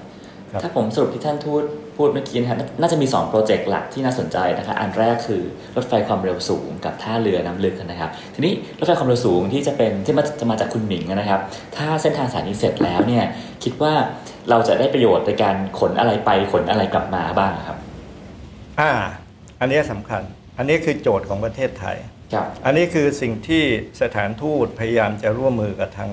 [0.52, 1.64] ครับถ้าผมสรุปที่ท่านทูต
[1.96, 5.42] พูดเมื่อกี้นะครับน่าจะมี 2 โปรเจกต์หลักที่น่าสนใจนะครับอันแรกคือ
[5.76, 11.40] รถไฟความเร็วสูงกับท่าเรือน้ำลึกนะครับ ทีนี้รถไฟความเร็วสูงที่จะเป็นที่มาจะมาจากคุณหมิงนะครับ
[11.76, 13.24] ถ้าเส้นทางสายนี้เสร็จแล้วเนี่ย
[13.64, 13.94] คิดว่า
[14.50, 17.78] เราจะได้ประโยชน์ในการขนอะไรไปขนอะไรกลับมาบ้างครับ
[18.80, 18.92] อ่า
[19.60, 20.22] อันนี้สำคัญ
[20.58, 21.96] อันนี้คือโจทย์ของประเทศไทย
[22.32, 23.64] ครับ อันนี้คือสิ่งที่
[24.02, 26.10] สถานทูตพยายามจะร่วมมือกับทาง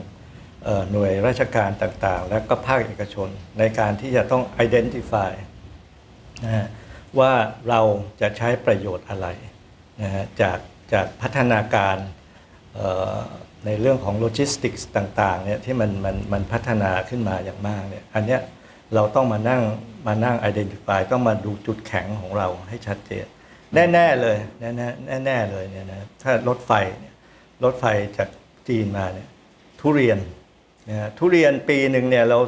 [0.64, 5.32] เอ่อหน่วยราชการต่างๆ และก็ภาคเอกชนในการที่จะต้อง identify
[6.44, 6.68] นะฮะ
[7.20, 7.32] ว่า
[7.70, 7.82] เรา
[8.22, 9.28] จะใช้ประโยชน์อะไร
[10.02, 10.58] นะฮะจาก
[10.94, 11.98] จากพัฒนาการ
[12.76, 13.18] เอ่อ
[13.66, 18.42] ในเรื่องของโลจิสติกส์ต่างๆเนี่ยที่มันมันมันพัฒนาขึ้นมาอย่างมากเนี่ยอันเนี้ย
[18.94, 19.62] เราต้องมานั่ง
[20.08, 23.26] มานั่ง identify ต้องมาดูจุดแข็งของเราให้ชัดเจน
[23.94, 27.14] แน่ ๆ เลย แน่ๆแน่ๆเลยเนี่ยนะถ้ารถไฟเนี่ย
[27.64, 27.86] รถไฟ
[28.18, 28.30] จาก
[28.68, 29.28] จีนมาเนี่ย
[29.80, 30.20] ทุเรียน
[30.90, 32.40] นะฮะทุเรียนปีหนึ่งเนี่ยเรา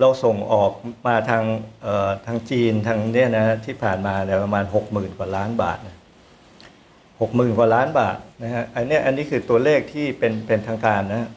[0.00, 0.72] เราส่งออก
[1.06, 1.44] มาทาง
[1.82, 5.96] เอ่อทางจีนทางเนี่ยนะที่ผ่านมาเนี่ยประมาณ 60,000 กว่าล้านบาทนะ
[7.20, 11.28] หกหมื่นกว่าล้านบาทนะฮะอันเนี้ยอันนี้คือตัวเลขที่เป็นเป็นทางการนะฮะ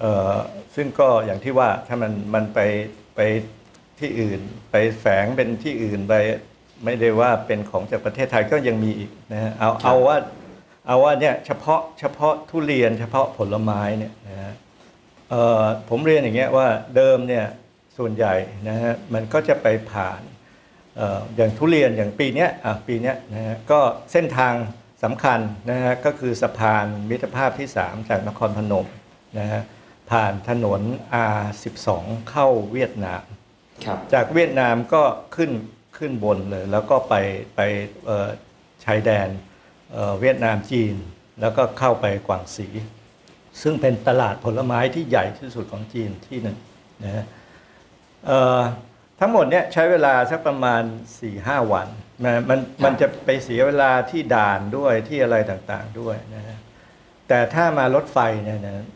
[0.00, 0.34] เอ่อ
[0.74, 2.58] ซึ่งก็อย่างที่ว่าถ้ามันมันไป
[3.16, 3.20] ไป
[4.00, 6.14] ที่อื่นไปแฝงเป็นที่อื่นไป
[6.84, 10.16] ไม่ได้ว่าเป็นของจากประเทศไทยก็ยังมีอีกนะฮะเอาเอาว่า
[10.86, 14.52] เอาว่าเนี่ยเฉพาะเฉพาะทุเรียนเฉพาะผลไม้เนี่ยนะฮะ
[15.30, 17.44] เอ่อผมเรียนอย่างเงี้ยว่าเดิมเนี่ย
[17.98, 18.34] ส่วนใหญ่
[18.68, 20.20] นะฮะมันก็จะไปผ่าน
[20.96, 23.80] เอ่ออย่างทุเรียนอย่างปีเนี้ยอะปีเนี้ยนะฮะก็
[24.12, 24.54] เส้นทาง
[25.04, 28.86] สำคัญนะฮะก็คือสะพานมิตรภาพที่ 3 จากนครพนม
[29.38, 29.62] นะฮะ
[30.10, 30.80] ผ่านถนน
[31.42, 31.88] R12
[32.30, 33.45] เข้าเวียดนามครับ
[34.14, 35.02] จากเวียดนามก็
[35.36, 35.50] ขึ้น
[35.98, 37.14] ขึ้นบนเลย แล้วก็ไป
[37.56, 37.60] ไป
[38.06, 38.28] เอ่อ
[38.84, 39.28] ชายแดน
[39.92, 40.94] เอ่อเวียดนามจีน
[41.40, 42.68] แล้วก็เข้าไปกวางสี
[43.62, 46.58] ซึ่งเป็นตลาดผลไม้ที่ใหญ่ที่สุดของจีนที่หนึ่ง
[47.04, 47.24] นะฮะ
[48.26, 48.60] เอ่อ
[49.20, 50.82] ทั้งหมดเนี่ยใช้เวลาสักประมาณ
[51.26, 51.88] 4-5วัน
[52.24, 56.58] นะมันมันจะไปเสียเวลาที่ด่านด้วยที่อะไรต่างๆด้วยนะฮะ
[57.28, 58.86] แต่ถ้ามารถไฟเนี่ยนะ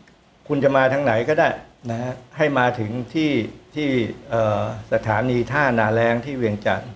[0.47, 1.47] คุณจะมาทางไหนก็ได้
[1.89, 3.31] นะฮะให้มาถึงที่
[3.75, 3.89] ที่
[4.29, 4.63] เอ่อ
[4.93, 6.91] สถานีท่านาแรงที่เวียงจันทร์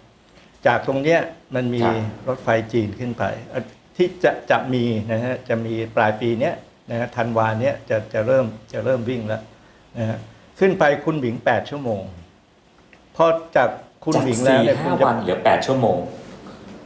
[0.68, 1.22] จากตรงเนี้ย
[1.56, 3.64] มันมีครับรถไฟจีนขึ้นไปเอ่อ
[3.96, 6.56] ที่จะจะมีนะฮะจะมีปลายปีเนี้ย
[6.92, 9.42] นะฮะธันวาเนี้ยจะจะเริ่มจะเริ่มวิ่งแล้ว
[9.98, 10.18] นะฮะ
[10.60, 12.04] ขึ้นไปคุณหมิง8ชั่วโมง
[13.16, 13.70] พอจาก
[14.04, 15.98] คุณจากหมิงแล้วสี่เนี่ยคุห้าณจะวันเหลือแปดชั่วโมง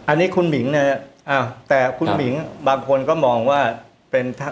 [0.08, 0.98] อันนี้คุณหมิงนะฮะ
[1.30, 2.34] อ้าวแต่คุณครับหมิง
[2.68, 3.62] บางคนก็มองว่า
[4.12, 4.50] เป็นทะ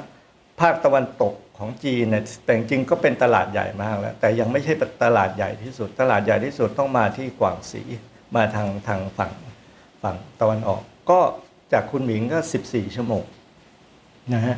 [0.59, 7.81] ภาคตะวันตก ของจีนเนี่ยแต่จริงๆก็เป็นตลาดใหญ่มากแล้ว แต่ยังไม่ใช่ตลาดใหญ่ที่สุด ตลาดใหญ่ที่สุดต้องมาที่กวางสี
[8.35, 9.31] มาทางทางฝั่ง
[10.03, 11.19] ฝั่งตะวันออก ก็
[11.73, 13.23] จากคุณหมิงก็ 14 ชั่วโมง
[14.33, 14.55] นะฮะ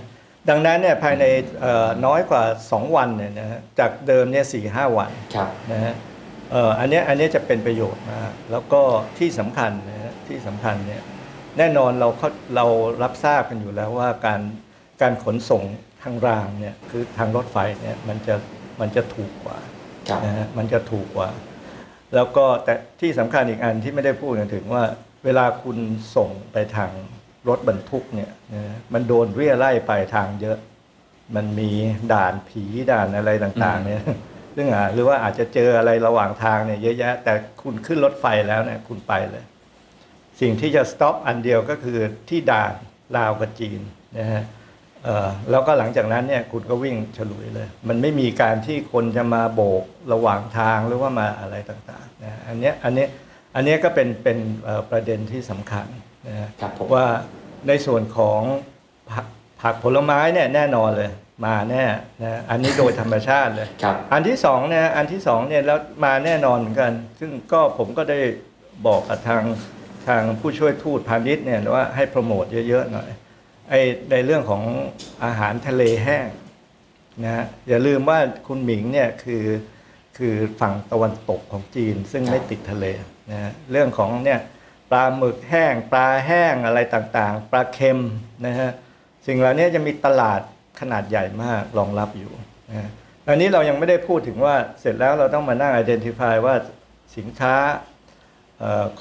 [0.49, 1.25] ดังนั้นเนี่ยภายใน
[1.61, 5.93] เอ่อน้อยกว่า 2 วันเนี่ยนะฮะจากเดิมเนี่ยสี่ห้าวันครับนะฮะ
[6.51, 8.81] เอ่ออันเนี้ยอันเนี้ยจะเป็นประโยชน์มากแล้วก็
[9.19, 11.01] ที่สำคัญนะฮะที่สำคัญเนี่ย
[11.57, 12.65] แน่นอนเราเข้าเรา
[13.03, 14.41] รับทราบกันอยู่แล้วว่าการ
[15.01, 15.63] การขนส่ง
[16.03, 18.35] ทางรางเนี่ยคือทางรถไฟเนี่ยมันจะ
[18.81, 19.57] มันจะถูกกว่า
[20.07, 21.29] ครับนะฮะมันจะถูกกว่า
[22.15, 24.83] แล้วก็แต่ที่สำคัญอีกอันที่ไม่ได้พูดกันถึงว่า
[25.25, 25.77] เวลาคุณ
[26.15, 26.91] ส่งไปทาง
[27.49, 30.57] รถบรรทุกเนี่ยนะฮะมันโดนเรียไล่ไปทางเยอะ
[31.35, 31.69] มันมี
[32.13, 34.03] ด่านผีด่านอะไรต่างๆเนี่ย
[34.55, 39.43] ซึ่งอะหรือว่าอาจจะเจออะไรระหว่างทางเนี่ยเยอะแยะ แต่คุณขึ้นรถไฟแล้วเนี่ยคุณไปเลย
[40.41, 42.73] สิ่งที่จะสต็อปอันเดียวก็คือที่ด่าน
[43.17, 43.81] ลาวกับจีน
[44.17, 44.58] นะฮะเอ่อ
[45.51, 49.83] แล้วก็หลังจากนั้นเนี่ยคุณก็วิ่งฉลุยเลย มันไม่มีการที่คนจะมาโบก
[50.13, 53.09] ระหว่างทางหรือว่ามาอะไรต่างๆนะฮะอันเนี้ยอันเนี้ย
[53.55, 55.85] อันเนี้ยก็เป็นเป็นเอ่อประเด็นที่สำคัญ
[56.27, 57.05] นะฮะครับผมว่า
[57.67, 58.41] ในส่วนของ
[59.11, 59.25] ผัก
[59.61, 61.11] ผักผลไม้เนี่ยแน่นอนเลย
[61.45, 61.85] มาแน่
[62.23, 68.19] นะอันนี้โดยธรรมชาติเลยครับอันที่สองเนี่ยอันที่สองเนี่ยแล้วมาแน่นอนเหมือนกัน ซึ่งก็ผมก็ได้
[68.87, 69.43] บอกกับทาง
[70.07, 73.09] ทางผู้ช่วยทูตพาณิชย์เนี่ยว่าให้โปรโมทเยอะๆหน่อย
[73.69, 73.73] ไอ
[74.11, 74.63] ในเรื่องของ
[75.25, 76.27] อาหารทะเลแห้ง
[77.23, 79.45] นะฮะอย่าลืมว่าคุณหมิงเนี่ยคือ
[80.17, 82.85] คือฝั่งตะวันตกของจีนซึ่งไม่ติดทะเล
[83.31, 84.39] นะฮะเรื่องของเนี่ย
[84.91, 87.99] ปลาหมึกแห้ง ปลาแห้งอะไรต่างๆ ปลาเค็ม
[88.45, 88.69] นะฮะ
[89.27, 90.41] สิ่งเหล่านี้จะมีตลาด
[90.79, 92.31] ขนาดใหญ่มากรองรับอยู่
[92.69, 92.89] นะฮะ
[93.27, 96.55] อันนี้เรายังไม่ได้พูดถึงว่าเสร็จแล้วเราต้องมานั่ง identify ว่า
[97.17, 97.55] สินค้า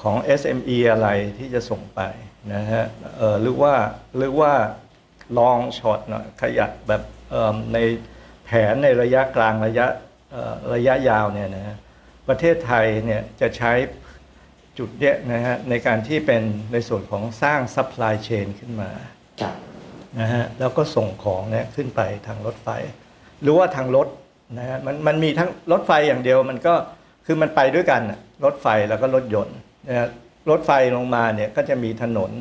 [0.01, 2.01] ของ SME อะไรที่จะส่งไป
[2.53, 2.83] นะฮะ
[3.17, 3.73] เอ่อหรือว่า
[4.17, 4.53] หรือว่า
[5.39, 7.77] ลองช็อตหน่อยขยับแบบเอิ่มใน
[8.45, 9.85] แผนในระยะกลางระยะ
[10.31, 11.77] เอ่อระยะยาวเนี่ยนะฮะ
[12.27, 13.71] ประเทศไทยเนี่ยจะใช้
[14.77, 18.89] จุดเนี้ยนะฮะในการที่เป็นในส่วนของสร้าง supply chain ขึ้นมา
[19.41, 19.55] ครับ
[20.19, 22.69] นะฮะแล้วก็ส่งของเนี่ยขึ้นไปทางรถไฟ
[23.41, 24.07] หรือว่าทางรถ
[24.57, 26.73] นะฮะมันมันมีทั้งรถไฟอย่างเดียวมันก็
[27.25, 30.07] คือมันไปด้วยกันน่ะรถไฟแล้วก็รถยนต์นะฮะ
[30.49, 32.31] รถไฟลงมาเนี่ยก็จะมีถนน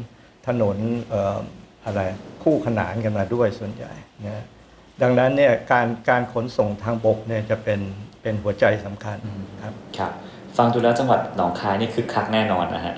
[0.48, 0.76] ถนน
[1.08, 1.38] เอ่อ
[1.86, 2.00] อะไร
[2.42, 3.92] คู่ขนานกันมาด้วยส่วนใหญ่
[4.24, 4.44] นะฮะ
[5.02, 7.80] ดังนั้นเนี่ยการการขนส่งทางบกเนี่ยจะเป็น
[8.22, 9.16] เป็นหัวใจสำคัญ
[9.62, 10.12] ครับครับ
[10.56, 12.94] ฟังดูแล้วจังหวัดหนองคายนี่คือคักแน่นอนนะฮะ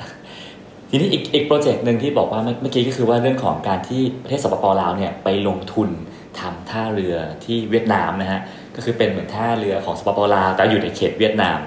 [0.90, 5.88] ทีนี้อีกอีก project หนึ่งที่บอกว่าเมื่อเมื่อกี้ก็คือว่าเรื่องของการที่ประเทศสปปลาวเนี่ยไปลงทุน
[6.40, 8.40] ทำท่าเรือที่เวียดนามนะฮะ
[8.76, 11.58] ก็คือเป็นเหมือนท่าเรือของสปปลาวแต่อยู่ในเขตเวียดนาม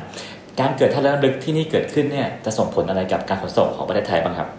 [0.59, 4.49] การเกิดท่าเรือลึกที่นี่เกิดขึ้นเนี่ยจะส่งผลอะไรกับการขนส่งของประเทศไทยบ้างครับ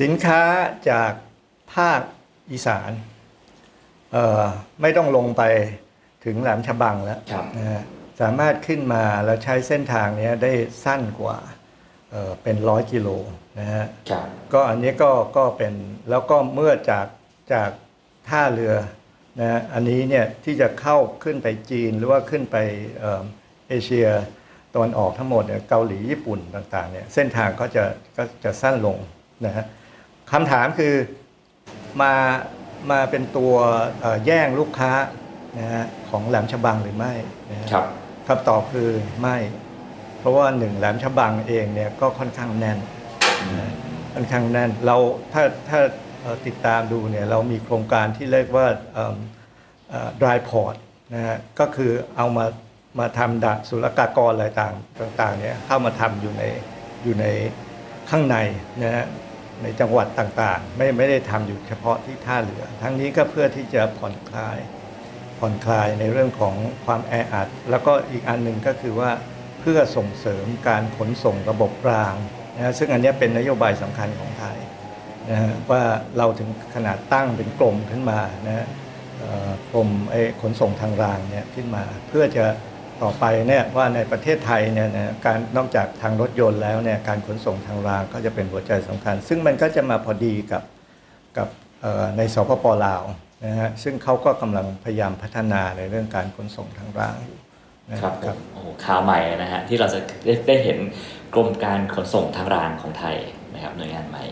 [0.00, 0.42] สินค้า
[0.90, 1.12] จาก
[1.74, 2.00] ภาค
[2.50, 2.90] อีสาน
[4.12, 4.44] เอ่อ
[4.80, 5.42] ไม่ต้องลงไป
[6.24, 7.82] ถึงแหลมฉบังแล้วครับนะฮะ
[8.20, 10.52] สสามารถขึ้นมาแล้วใช้เส้นทางเนี้ยได้
[10.84, 11.38] สั้นกว่า
[12.10, 13.08] เอ่อเป็นร้อยกิโล
[13.58, 15.74] นะฮะครับก็อันนี้ก็ก็เป็น
[16.10, 17.06] แล้วก็เมื่อจาก
[17.52, 17.70] จาก
[18.28, 18.74] ท่าเรือ
[19.40, 22.56] นะฮะอันนี้เนี่ยที่จะเข้าขึ้นไปจีนหรือว่าขึ้นไป
[23.68, 24.08] เอ่อเอเชีย
[24.74, 27.84] ตะวันออกทั้งหมดเนี่ยเกาหลีญี่ปุ่นต่างๆเนี่ยเส้นทางก็จะ
[28.16, 28.96] ก็จะสั้นลง
[29.46, 29.64] นะฮะ
[30.32, 30.94] คำถามคือ
[32.02, 32.14] มา
[32.90, 33.54] มาเป็นตัว
[34.00, 34.92] เอ่อแย่งลูกค้า
[35.58, 37.14] นะฮะของแหลมฉบังหรือไม่
[37.50, 37.86] นะฮะครับ
[38.28, 39.36] คำตอบคือไม่
[40.18, 42.78] เพราะว่าหนึ่งแหลมฉบังเองเนี่ยก็ค่อนข้างแน่น
[43.52, 43.72] นะ
[44.14, 44.96] ค่อนข้างแน่นเรา
[45.32, 45.80] ถ้าถ้า
[46.22, 49.16] เอ่อติดตามดูเนี่ยเรามีโครงการที่เรียกว่าเอิ่ม
[49.90, 50.74] เอ่อ dry port
[51.14, 52.46] นะฮะก็คือเอามา
[52.98, 54.74] มาทำดักศุลกากรอะไรต่าง
[55.20, 56.42] ต่างๆเนี่ยเข้ามาทำอยู่ใน
[57.02, 57.26] อยู่ใน
[58.10, 58.36] ข้างใน
[58.82, 59.06] นะฮะ
[59.62, 64.58] ในจังหวัดต่างๆ ไม่ไม่ได้ทำอยู่เฉพาะที่ท่าเรือ ทั้งนี้ก็เพื่อที่จะผ่อนคลาย
[65.38, 69.10] ผ่อนคลายในเรื่องของความแออัด แล้วก็อีกอันหนึ่งก็คือว่า
[69.60, 72.14] เพื่อส่งเสริมการขนส่งระบบราง
[72.56, 74.58] นะฮะซึ่งอันนี้เป็นนโยบายสำคัญของไทย
[75.30, 75.82] นะฮะว่า
[76.18, 78.66] เราถึงขนาดตั้งเป็นกรมขึ้นมานะฮะ
[79.70, 82.44] กรมไอขนส่งทางรางเนี่ยขึ้นมาเพื่อจะ
[83.02, 90.62] ต่อไปเนี่ยว่าในประเทศไทยเนี่ยนะการนอกจากทางรถยนต์แล้วเนี่ยการขนส่งทางรางก็จะเป็นหัวใจสำคัญ ซึ่งมันก็จะมาพอดีกับ
[91.38, 91.48] กับ
[91.80, 93.02] เอ่อในสปปลาว
[93.46, 97.38] นะฮะซึ่งเขาก็กำลังพยายามพัฒนาในเรื่องการขนส่งทางรางอยู่
[97.90, 100.78] นะครับผมโอ้โหข่าวใหม่นะฮะที่เราจะได้ได้เห็น
[101.34, 103.16] กรมการขนส่งทางรางของไทย
[103.54, 104.24] นะครับหน่วยงานใหม่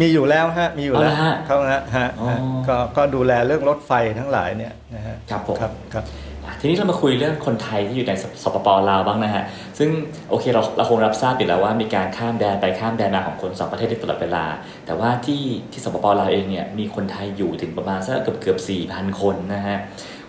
[0.00, 9.44] มีอยู่แล้วฮะมีอยู่แล้วอ๋อเหรอฮะเขาฮะฮะอ๋อฮะก็ก็ดูแลเรื่องรถไฟทั้งหลายเนี่ยนะฮะครับผมครับครับอะ ทีนี้เรามาคุยเรื่องคนไทยที่อยู่ในสสปปลาวบ้างนะฮะ
[9.78, 9.90] ซึ่ง
[10.30, 14.44] โอเคเราเราคงรับทราบอยู่แล้วว่ามีการข้ามแดนไปข้ามแดนมาของคนสองประเทศในตลอดเวลา
[14.86, 19.78] แต่ว่าที่ที่สปปลาวเองเนี่ยมีคนไทยอยู่ถึงประมาณสักเกือบเกือบสี่พันคนนะฮะ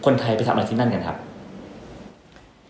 [0.05, 1.17] คนไทยไปทำอะไรที่นั่นกันครับ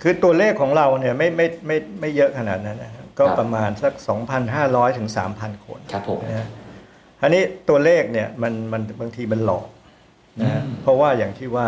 [0.02, 3.94] คือตัวเลขของเราเนี่ยไม่ไม่ไม่ไม่เยอะขนาดนั้นนะครับก็ครับประมาณสัก
[4.46, 6.48] 2,500 ถึง 3,000 คนครับผมนะฮะ
[7.22, 9.68] อันนี้ตัวเลขเนี่ยมันมันบางทีมันหลอก
[10.42, 11.68] นะฮะอืมเพราะว่าอย่างที่ว่า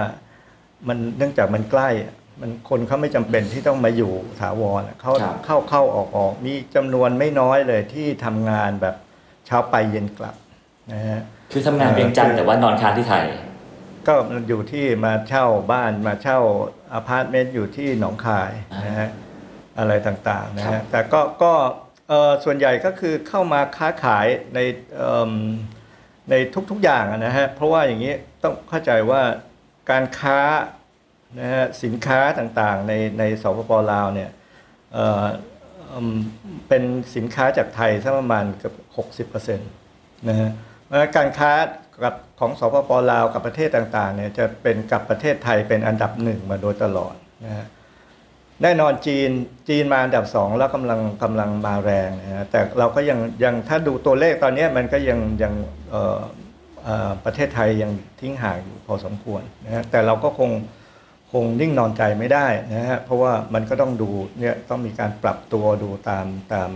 [0.88, 8.96] มันเนื่องจากมันใกล้อะมันคนเขาไม่จำเป็นที่ต้องมาอยู่ถาวรอะเขาครับเข้าเข้าออกออกมีจำนวนไม่น้อยเลยที่ทำงานแบบ
[9.46, 10.36] เช้าไปเย็นกลับ
[10.94, 13.26] นะฮะคือทำงานเวียงจันทน์แต่ว่านอนค้างที่ไทย
[14.08, 16.40] ก็มันอยู่ที่มาเช่าบ้านมาเช่า
[16.94, 18.52] อพาร์ตเมนต์อยู่ที่หนองคาย
[18.86, 19.10] นะฮะ
[19.80, 21.54] อะไรต่างๆนะฮะครับแต่ก็ก็
[22.10, 24.60] เอ่อส่วนใหญ่ก็คือเข้ามาค้าขายใน
[24.96, 25.32] เอิ่ม
[26.30, 26.36] ใน
[26.70, 29.22] ทุกๆอย่างอะนะฮะเพราะว่าอย่างนี้ต้องเข้าใจว่า
[29.92, 30.40] การค้า
[31.40, 34.30] นะฮะสินค้าต่างๆในในสปปลาวเนี่ย
[34.94, 35.26] เอ่อ
[35.94, 36.18] อืม
[36.68, 36.84] เป็น
[37.16, 38.72] สินค้าจากไทยสักประมาณเกือ
[39.24, 40.50] บ60%นะฮะ
[40.86, 41.52] เพราะฉะนั้นการค้า
[42.04, 47.66] กับของสปปลาวกับประเทศต่างๆเนี่ยจะเป็นกับประเทศไทยเป็นอันดับหนึ่งมาโดยตลอดนะฮะ
[48.62, 49.30] แน่นอนจีน
[49.70, 55.54] จีนมาอันดับสองแล้วกำลังกำลังมาแรงนะฮะแต่เราก็ยังยังถ้าดูตัวเลขตอนนี้มันก็ยังยัง
[55.92, 56.20] เอ่อ
[57.26, 60.52] ประเทศไทยยังทิ้งห่างอยู่พอสมควรนะฮะแต่เราก็คง
[61.32, 66.70] คงนิ่งนอนใจไม่ได้นะฮะเพราะว่ามันก็ต้องดูเนี่ยต้องมีการปรับตัวดูตามตาม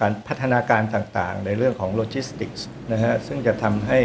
[0.00, 3.98] การพัฒนาการต่างๆ ในเรื่องของโลจิสติกส์นะฮะซึ่งจะทำให้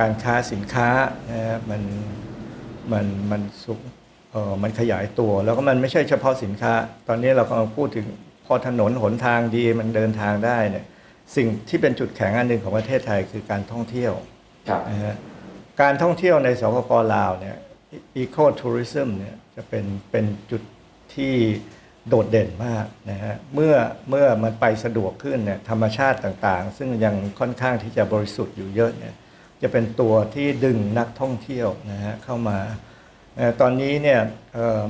[0.00, 0.88] การค้าสินค้า
[1.30, 1.82] นะฮะมัน
[2.92, 3.80] มันมันสุก
[4.32, 6.72] เออมันขยายตัวแล้วก็มันไม่ใช่เฉพาะสินค้า
[7.08, 8.06] ตอนนี้เรากำลังพูดถึง
[8.46, 10.84] พอถนนหนทางดีมันเดินทางได้เนี่ย
[11.36, 14.12] สิ่งที่เป็นจุดแข็งอันหนึ่งของประเทศไทยคือการท่องเที่ยว
[14.68, 15.16] ครับนะฮะ
[15.80, 17.56] การท่องเที่ยวในสปปลาวเนี่ย
[18.16, 20.62] อีโคทัวริซึมเนี่ยจะเป็นเป็นจุด
[21.14, 21.34] ที่
[22.08, 23.74] โดดเด่นมากนะฮะเมื่อ
[24.10, 29.14] เมื่อมันไปสะดวกขึ้นเนี่ยธรรมชาติต่างๆ ซึ่งยังค่อนข้างที่จะบริสุทธิ์อยู่เยอะเนี่ย
[29.62, 32.58] จะเป็นตัวที่ดึงนักท่องเที่ยวนะฮะเข้ามา
[33.36, 34.20] เอ่อตอนนี้เนี่ย
[34.54, 34.86] เอ่อ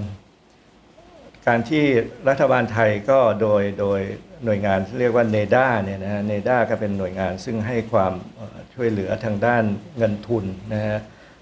[1.46, 1.84] การที่
[2.28, 4.00] รัฐบาลไทยก็โดยโดย
[4.44, 9.64] หน่วยงานที่เรียกว่าเนด้าเนี่ยนะฮะเนด้าก็เป็นหน่วยงานซึ่งให้ความเอ่อช่วยเหลือทางด้าน
[9.98, 10.98] เงินทุนนะฮะ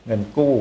[0.07, 0.55] เงินกู้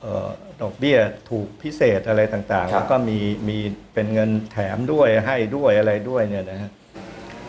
[0.00, 0.28] เอ่อ
[0.62, 0.98] ดอกเบี้ย
[1.30, 3.58] ถูกพิเศษอะไรต่างๆครับแล้วก็มีมี
[3.94, 6.70] เป็นเงินแถมด้วยให้ด้วยอะไรด้วยเนี่ยนะฮะ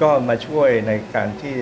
[0.01, 1.57] ก็มาช่วยในการที่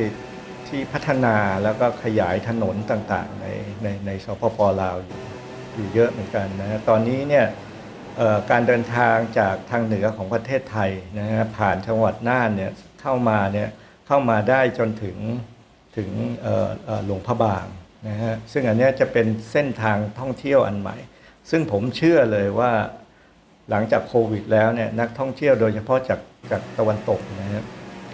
[0.68, 3.48] ที่พัฒนาแล้วก็ขยายถนนต่างๆ ใน
[3.84, 5.22] ในในสปปลาวอยู่
[5.76, 7.65] อยู่เยอะเหมือนกันนะฮะตอนนี้เนี่ยเอ่อ
[8.52, 13.70] การเดินทางจากทางเหนือของประเทศไทยนะฮะผ่านจังหวัดน่านเนี่ยเข้ามาเนี่ย
[14.08, 15.18] เข้ามาได้จนถึง
[15.98, 16.10] ถึง
[17.06, 17.66] หลวงพระบาง
[18.10, 20.98] นะฮะซึ่งอันนี้จะเป็นเส้นทางท่องเที่ยวอันใหม่
[21.50, 22.72] ซึ่งผมเชื่อเลยว่า
[23.70, 26.20] หลังจากโควิดแล้วเนี่ยนักท่องเที่ยวโดยเฉพาะจาก
[26.52, 27.64] จากตะวันตกนะฮะ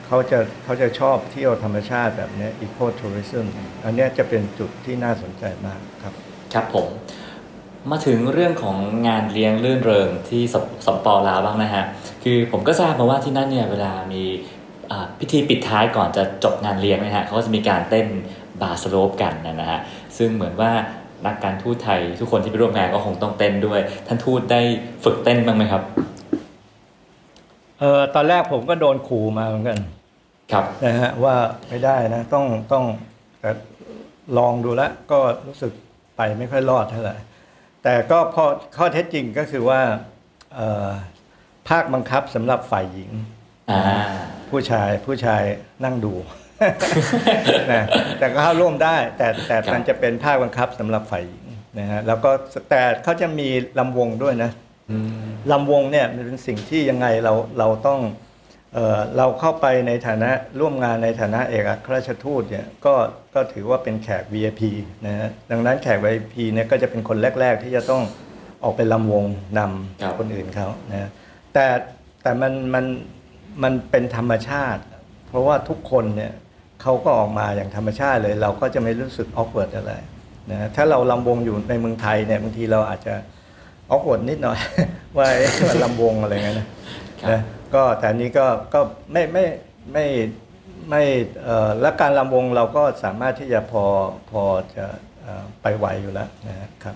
[0.05, 3.47] เขาจะเขาจะชอบเที่ยวธรรมชาติแบบนี้อีโคทัวริซึม
[3.85, 6.13] อันนี้จะเป็นจุดที่น่าสนใจมากครับ
[6.53, 6.89] ครับผม
[7.89, 8.77] มาถึงเรื่องของ
[9.07, 11.83] งานเลี้ยงรื่นเริงที่สปสปปลาวบ้างนะฮะ
[12.23, 14.23] คือผมก็ทราบมาว่าที่นั่นเนี่ยเวลามี
[14.91, 18.07] อ่าพิธีปิดท้ายก่อนจะจบงานเลี้ยงนะฮะเขาก็จะมีการเต้น
[18.61, 19.79] บาสโลปกันนะฮะ
[20.17, 20.71] ซึ่งเหมือนว่า
[21.25, 24.61] นักการทูตไทยทุกคนที่ไปร่วมงานก็คงต้องเต้นด้วย ท่านทูตได้
[25.03, 25.83] ฝึกเต้นบ้างไหมครับ
[27.79, 29.79] เออตอนแรกผมก็โดนขู่มาเหมือนกัน
[30.51, 31.35] ครับนะฮะว่า
[31.69, 32.83] ไม่ได้นะต้องต้อง
[33.41, 33.51] แต่
[34.37, 35.71] ลองดูแล้วก็รู้สึก
[36.17, 37.15] ไปไม่ค่อยรอดเท่าไหร่
[37.83, 38.45] แต่ก็พอ
[38.77, 39.81] ข้อเท็จจริงก็คือว่า
[40.55, 40.89] เอ่อ
[41.69, 43.11] ภาคบังคับสำหรับฝ่ายหญิง
[43.71, 43.81] อ่า
[44.49, 45.43] ผู้ชายผู้ชาย
[45.83, 46.13] นั่งดู
[47.71, 47.83] นะ
[48.19, 51.45] แต่ก็เข้าร่วมได้ แต่แต่ครับ มันจะเป็นภาคบังคับสำหรับฝ่ายหญิง
[51.79, 52.31] นะฮะแล้วก็
[52.69, 53.47] แต่เขาจะมี
[53.79, 54.51] ลำวงด้วยนะ
[54.91, 57.99] อืมลำวงเนี่ยมันเป็นสิ่งที่ยังไงเราเราต้อง
[58.73, 62.93] เอ่อเราเข้าไปในฐานะร่วมงานในฐานะเอกอัครราชทูตเนี่ยก็
[63.35, 64.61] ก็ถือว่าเป็นแขก VIP
[65.05, 68.03] นะฮะดังนั้นแขก VIP เนี่ยก็จะเป็นคนแรก ๆ ที่จะต้อง
[68.63, 69.59] ออกไปรำวง
[70.01, 71.09] ครับนำคนอื่นเขานะ
[71.53, 71.67] แต่
[72.23, 72.85] แต่มันมัน
[73.63, 74.81] มันเป็นธรรมชาติ
[75.27, 76.31] เพราะว่าทุกคนเนี่ย
[76.81, 79.93] เขาก็ออกมาอย่างธรรมชาติเลย เราก็จะไม่รู้สึก awkward อะไร
[80.51, 83.13] นะถ้าเรารำวงอยู่ในเมืองไทยเนี่ยบางทีเราอาจจะ
[83.91, 84.59] awkward นิดหน่อย
[85.17, 86.67] ว่าเอ๊ะมันรำวงอะไรเงี้ยนะ
[87.21, 87.41] ครับนะ
[87.75, 88.79] ก็แต่อันนี้ก็ก็
[89.11, 89.45] ไม่ไม่
[89.93, 90.05] ไม่
[90.89, 91.03] ไม่
[91.43, 93.85] เอ่อและการรำวงเราก็สามารถที่จะพอ
[94.31, 94.43] พอ
[94.75, 94.85] จะ
[95.21, 96.95] เอ่อไปไหวอยู่แล้วนะครับ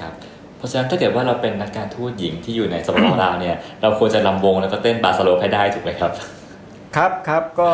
[0.00, 0.12] ครับ
[0.56, 6.12] เพราะฉะนั้นถ้าเกิดว่าเราเป็นนักการทูตหญิงที่อยู่ในสปปลาวเนี่ย เราควรจะรำวงแล้วก็เต้นบาสโลบให้ได้ถูกไหมครับ
[6.96, 7.70] ครับครับก็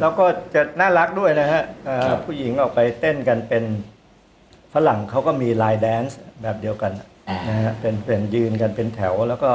[0.00, 3.64] แล้วก็จะน่ารักด้วยนะฮะเอ่อครับ ผู้หญิงออกไปเต้นกันเป็น
[4.74, 6.92] ฝรั่งเขาก็มี line dance แบบเดียวกัน
[7.28, 9.52] อ่านนะฮะเป็นเป็นยืนกันเป็นแถวแล้วก็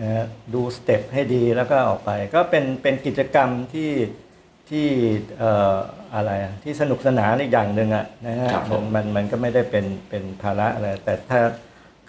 [0.00, 0.24] นะฮะ
[0.54, 3.92] ดูสเต็ปให้ดีแล้วก็ออกไป ก็เป็นเป็นกิจกรรมที่
[4.70, 4.86] ที่
[5.38, 5.74] เอ่อ
[6.14, 11.40] อะไรอะที่สนุกสนานอีกอย่างหนึ่งอะนะฮะครับผม มันมันก็ไม่ได้เป็นเป็นภาระอะไรแต่ถ้า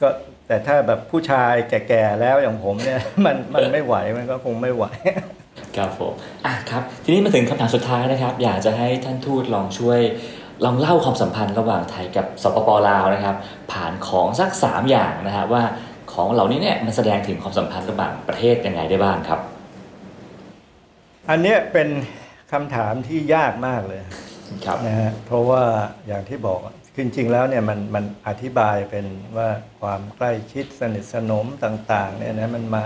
[0.02, 0.08] ก็
[0.48, 4.86] แต่ถ้าแบบผู้ชายแก่ๆแล้วอย่างผมเนี่ย มันมันไม่ไหวมันก็คงไม่ไหว
[5.78, 6.14] ครับผม
[6.46, 10.00] อะครับ ทีนี้มาถึงคำถามสุดท้ายนะครับ อยากจะให้ท่านทูตลองช่วย
[10.66, 13.36] ลองเล่าความสัมพันธ์ระหว่างไทยกับสปปลาวนะครับ
[13.72, 15.64] ผ่านของสักสามอย่างนะฮะว่า
[16.20, 19.40] ของเหล่านี้เนี่ยมันแสดงถึงความสัมพันธ์ระหว่างประเทศยังไงได้บ้างครับ
[21.30, 21.90] อันเนี้ยเป็น
[22.52, 24.02] คำถามที่ยากมากเลย
[24.66, 25.64] ครับนะฮะเพราะว่า
[26.08, 29.06] อย่างที่บอกอะคือจริงๆแล้วเนี่ยมันมันอธิบายเป็น
[29.38, 29.50] ว่า
[29.82, 32.86] ความใกล้ชิดสนิทสนมต่างๆเนี่ยนะมันมา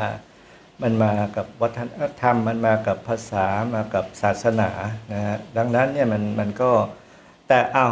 [0.84, 4.70] มันมากับวัฒนธรรม มันมากับภาษามากับศาสนา
[5.14, 6.72] นะฮะดังนั้นเนี่ยมันมันก็
[7.48, 7.88] แต่เอา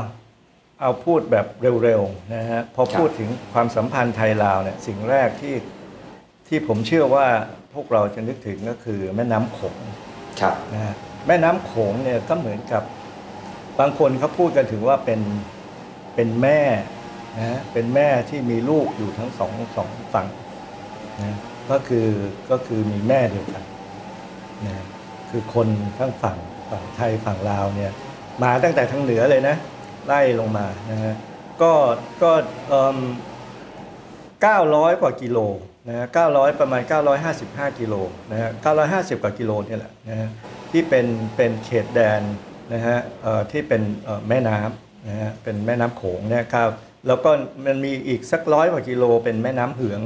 [0.81, 1.45] เอาพูดแบบ
[1.83, 5.55] เร็วๆนะฮะพอครับพูดถึงความสัมพันธ์ไทยลาวเนี่ยสิ่งแรกที่
[6.47, 7.27] ที่ผมเชื่อว่า
[7.73, 9.77] พวกเราจะนึกถึงก็คือแม่น้ำโขง
[10.41, 10.95] ครับนะฮะ
[11.27, 12.83] แม่น้ำโขงเนี่ยก็เหมือนกับ
[13.79, 15.21] บางคนเขาพูดกันถึงว่าเป็น
[16.15, 16.61] เป็นแม่
[17.37, 20.27] นะฮะเป็นแม่ที่มีลูกอยู่ทั้งสองสองฝั่ง
[21.19, 21.37] นะ
[21.71, 22.07] ก็คือ
[22.49, 23.63] ก็คือมีแม่เดียวกัน
[24.65, 24.85] นะ
[25.29, 25.67] คือคน
[25.99, 26.37] ทั้งฝั่ง
[26.69, 27.91] ฝั่งไทยฝั่งลาวเนี่ย
[28.43, 29.55] มาตั้งแต่ทางเหนือเลยนะ
[30.11, 31.13] ไล่ลงมานะฮะ
[31.61, 31.73] ก็
[32.23, 32.31] ก็
[32.69, 32.97] เอิ่ม
[33.99, 35.37] 900กว่ากิโล
[35.87, 36.81] นะฮะ900ประมาณ
[37.31, 37.95] 955 กิโล
[38.31, 38.49] นะฮะ
[38.87, 40.29] 950 กว่ากิโลเนี่ยแหละนะฮะ
[40.71, 41.05] ที่เป็น
[41.35, 42.21] เป็นเขตแดน
[42.73, 46.69] นะฮะเอ่อที่เป็นเอ่อแม่น้ำนะฮะเป็นแม่น้ำโขงนี่ยครับ
[47.07, 47.31] แล้วก็
[47.65, 50.01] มันมีอีกสักร้อยกว่ากิโลเป็นแม่น้ำเหือง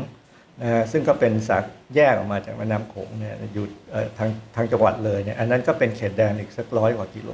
[0.61, 1.63] นะฮะซึ่งก็เป็นสัก
[1.95, 7.29] แยกออกมาจากแม่น้ำโขงเนี่ยอยู่เอ่อทางทางจังหวัดเลยเนี่ยอันนั้นก็เป็นเขตแดนอีกสักร้อยกว่ากิโล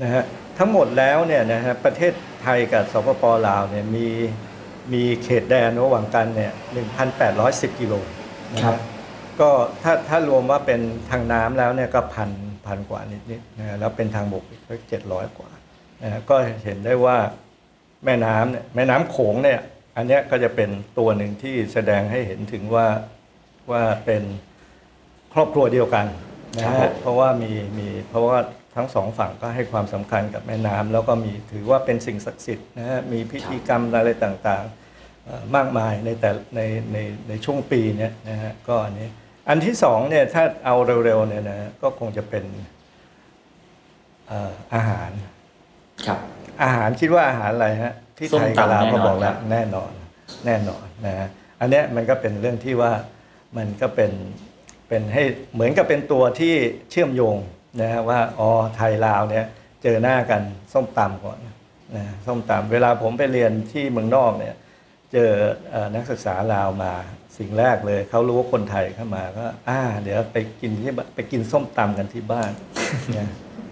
[0.00, 0.22] นะฮะ
[0.58, 2.12] ทั้งหมดแล้วเนี่ยนะฮะประเทศ
[2.42, 4.06] ไทยกับสปปลาวเนี่ยมี
[4.92, 6.52] มีเขตแดนระหว่างกันเนี่ย
[7.16, 7.94] 1,810 กิโล
[8.52, 8.78] นะฮะครับ
[9.40, 9.50] ก็
[9.82, 10.80] ถ้าถ้ารวมว่าเป็น
[11.10, 12.30] ทางน้ำแล้วเนี่ยก็พัน
[12.66, 15.50] พันกว่านิดๆนะฮะแล้วเป็นทางบกอีกเจ็ดร้อยกว่า
[16.02, 17.18] นะฮะก็เห็นได้ว่า
[18.04, 19.60] แม่น้ำเนี่ยแม่น้ำโขงเนี่ย
[19.96, 22.86] อันเนี้ยก็จะเป็นตัวหนึ่งที่แสดงให้เห็นถึงว่า
[23.70, 24.22] ว่าเป็น
[25.34, 26.06] ครอบครัวเดียวกัน
[26.56, 28.38] นะครัฮะบผมเพราะว่ามีมีเพราะว่า
[28.74, 36.60] ทั้งสองฝั่งก็ให้ความสำคัญกับแม่น้ำแล้วก็มีถือว่าเป็นสิ่งศักดิ์สิทธิ์นะฮะมีพิธีกรรมอะไรต่างๆเอ่อมากมายในแต่ใน
[36.92, 36.98] ใน
[37.28, 39.08] ในช่วงปีเนี้ยนะฮะก็อันนี้
[39.48, 42.44] อันที่สองเนี่ยถ้าเอาเร็วๆเนี่ยนะฮะก็คงจะเป็น
[44.28, 45.10] เอ่ออาหาร
[46.06, 46.18] ครับ
[46.62, 49.92] อาหารคิดว่าอาหารอะไรฮะที่ส้มไทยกับลาวตำแน่นอนก็บอกแล้วครับแน่นอน
[50.46, 51.28] แน่นอนนะฮะ
[51.60, 52.92] อันเนี้ยมันก็เป็นเรื่องที่ว่า
[53.56, 54.12] มันก็เป็น
[54.88, 55.22] เป็นให้
[55.54, 56.54] เหมือนกับเป็นตัวที่
[56.90, 57.36] เชื่อมโยง
[57.80, 59.46] นะฮะว่าอ๋อไทยลาวเนี่ย
[59.82, 60.42] เจอหน้ากัน
[60.72, 61.38] ส้มตำก่อน
[61.96, 64.54] นะส้มตำเวลาผมไปเรียนที่เมืองนอกเนี่ย
[65.12, 65.30] เจอ
[65.74, 66.92] อนักศึกษาลาวมา
[67.38, 72.50] สิ่งแรกเลยเขารู้ว่าคนไทยเข้ามาก็อ่า เดี๋ยวไปกินที่ไปกินส้มตำกันที่บ้าน
[73.18, 73.28] นะ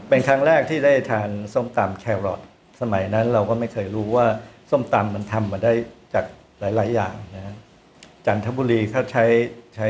[0.09, 2.41] เป็นครั้งแรกที่ได้ทานส้มตำแครอท
[2.81, 4.27] สมัยนั้นเราก็ไม่เคยรู้ว่า
[4.71, 5.73] ส้มตำมันทำมาได้
[6.15, 6.25] จาก
[6.61, 7.55] หลาย ๆ อย่างนะ
[8.27, 9.25] จันทบุรีเขาใช้
[9.77, 9.89] ใช้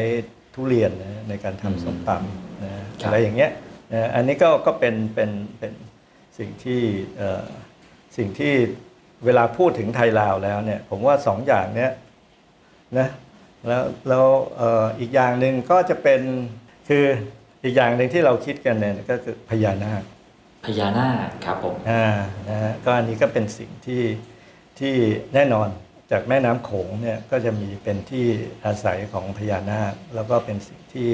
[0.55, 2.73] ทุเรียนนะในการทำส้มตำนะ
[3.05, 3.51] อะไรอย่างเงี้ย
[4.15, 5.73] อันนี้ก็ก็เป็นเป็นเป็น
[6.39, 6.83] สิ่งที่
[7.17, 7.47] เอ่อ
[8.17, 8.55] สิ่งที่
[9.25, 11.93] เวลาพูดถึงไทยลาวแล้วเนี่ยผมว่าสองอย่างเนี้ย
[12.99, 13.09] นะ
[13.67, 14.27] แล้วแล้ว
[14.57, 16.21] เอ่ออีกอย่างหนึ่งก็จะเป็น
[16.89, 17.05] คือ
[17.65, 20.03] อีกอย่างหนึ่งที่เราคิดกันเนี่ยก็คือพญานาค
[20.67, 22.07] พญานาคครับผมอ่า
[22.49, 24.03] นะฮะก็อันนี้ก็เป็นสิ่งที่
[24.79, 24.95] ที่
[25.35, 25.69] แน่นอน
[26.11, 28.27] จากแม่น้ำโขงเนี่ยก็จะมีเป็นที่
[28.65, 31.09] อาศัยของพญานาค แล้วก็เป็นสิ่งที่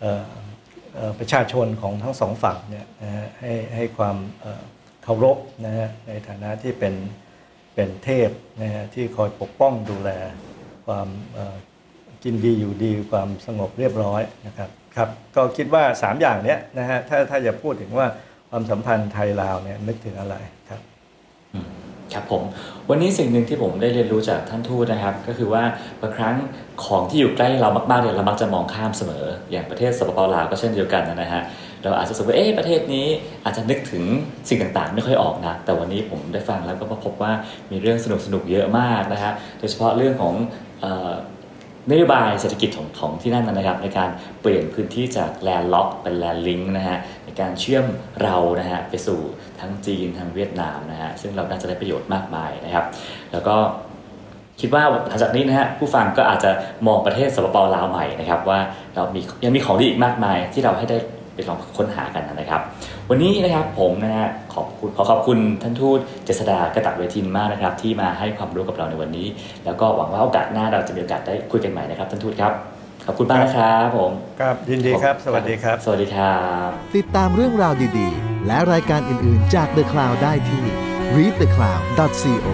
[0.00, 0.55] เอ่อเอ่อ
[1.18, 4.16] ประชาชนของทั้งสองฝั่งเนี่ยนะฮะให้ให้ความ
[5.02, 6.94] เคารพนะฮะในฐานะที่เป็น
[7.74, 8.30] เป็นเทพ
[8.62, 10.10] นะฮะที่คอยปกป้องดูแล
[10.86, 11.08] ความ
[12.24, 18.06] กินดีอยู่ดีความสงบเรียบร้อยนะครับครับก็คิดว่า 3 อย่างเนี้ยนะฮะถ้าถ้าจะพูดถึงว่า
[18.50, 20.36] ความสัมพันธ์ไทยลาวเนี่ยนึกถึงอะไร
[20.70, 20.80] ครับ
[22.16, 22.42] ครับผม
[22.90, 25.62] วันนี้สิ่งหนึ่งที่ผมได้เรียนรู้จากท่านทูตนะครับ ก็คือว่า
[26.02, 26.34] บางครั้ง
[26.84, 31.42] ของที่อยู่ใกล้เรามากๆเนี่ยเรามักจะมองข้ามเสมอ อย่างประเทศสปปลาวก็เช่นเดียวกันนะฮะ
[31.82, 33.06] เราอาจจะรู้สึกว่าเอ๊ะประเทศนี้
[33.44, 34.04] อาจจะนึกถึง
[34.48, 37.32] สิ่งต่างๆ ไม่ค่อยออกนะแต่วันนี้ผมได้ฟังแล้วก็มาพบว่า
[37.70, 40.34] มีเรื่องสนุกๆเยอะมากนะฮะโดยเฉพาะเรื่องของ
[41.90, 44.10] นโยบายเศรษฐกิจของของที่นั่นนะครับในการ
[44.40, 46.98] เปลี่ยนพื้นที่จาก land lock เป็น land link นะฮะ
[47.40, 47.84] การเชื่อม
[48.22, 49.20] เรานะฮะไปสู่
[49.60, 52.84] ทั้งจีนทั้งเวียดนามนะฮะซึ่งเราน่าจะได้ประโยชน์มากมายนะครับ
[53.32, 53.56] แล้วก็
[54.60, 56.50] คิดว่าหลังจากนี้นะฮะผู้ฟังก็อาจจะ
[56.86, 58.58] มองประเทศสปปลาวใหม่นะครับ ว่า
[58.94, 60.98] เรามียังมีของดีอีกมากมายที่เราให้ได้
[61.34, 62.60] ไปลองค้นหากันนะครับ
[63.10, 69.26] วันนี้นะครับผมนะฮะขอบคุณขอขอบคุณท่านทูตเจษดากระตักเวทินมากนะครับ ที่มาให้ความรู้กับเราในวันนี้
[69.64, 72.52] แล้วก็หวังว่าโอกาสหน้าเราจะมีโอกาสได้คุยกันใหม่นะครับท่านทูตครับ
[73.06, 80.64] ขอบคุณมากนะครับผม ครับ ยินดีครับ สวัสดีครับ สวัสดีครับ ติดตามเรื่องราวดีๆ และรายการอื่นๆจาก The Cloud ได้ที่
[81.16, 82.48] readthecloud.co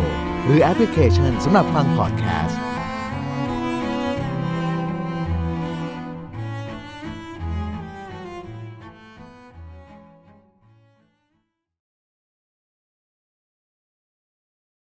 [0.45, 2.72] หรือแอปพลิเคชันสำหรับฟังพอดแคสต์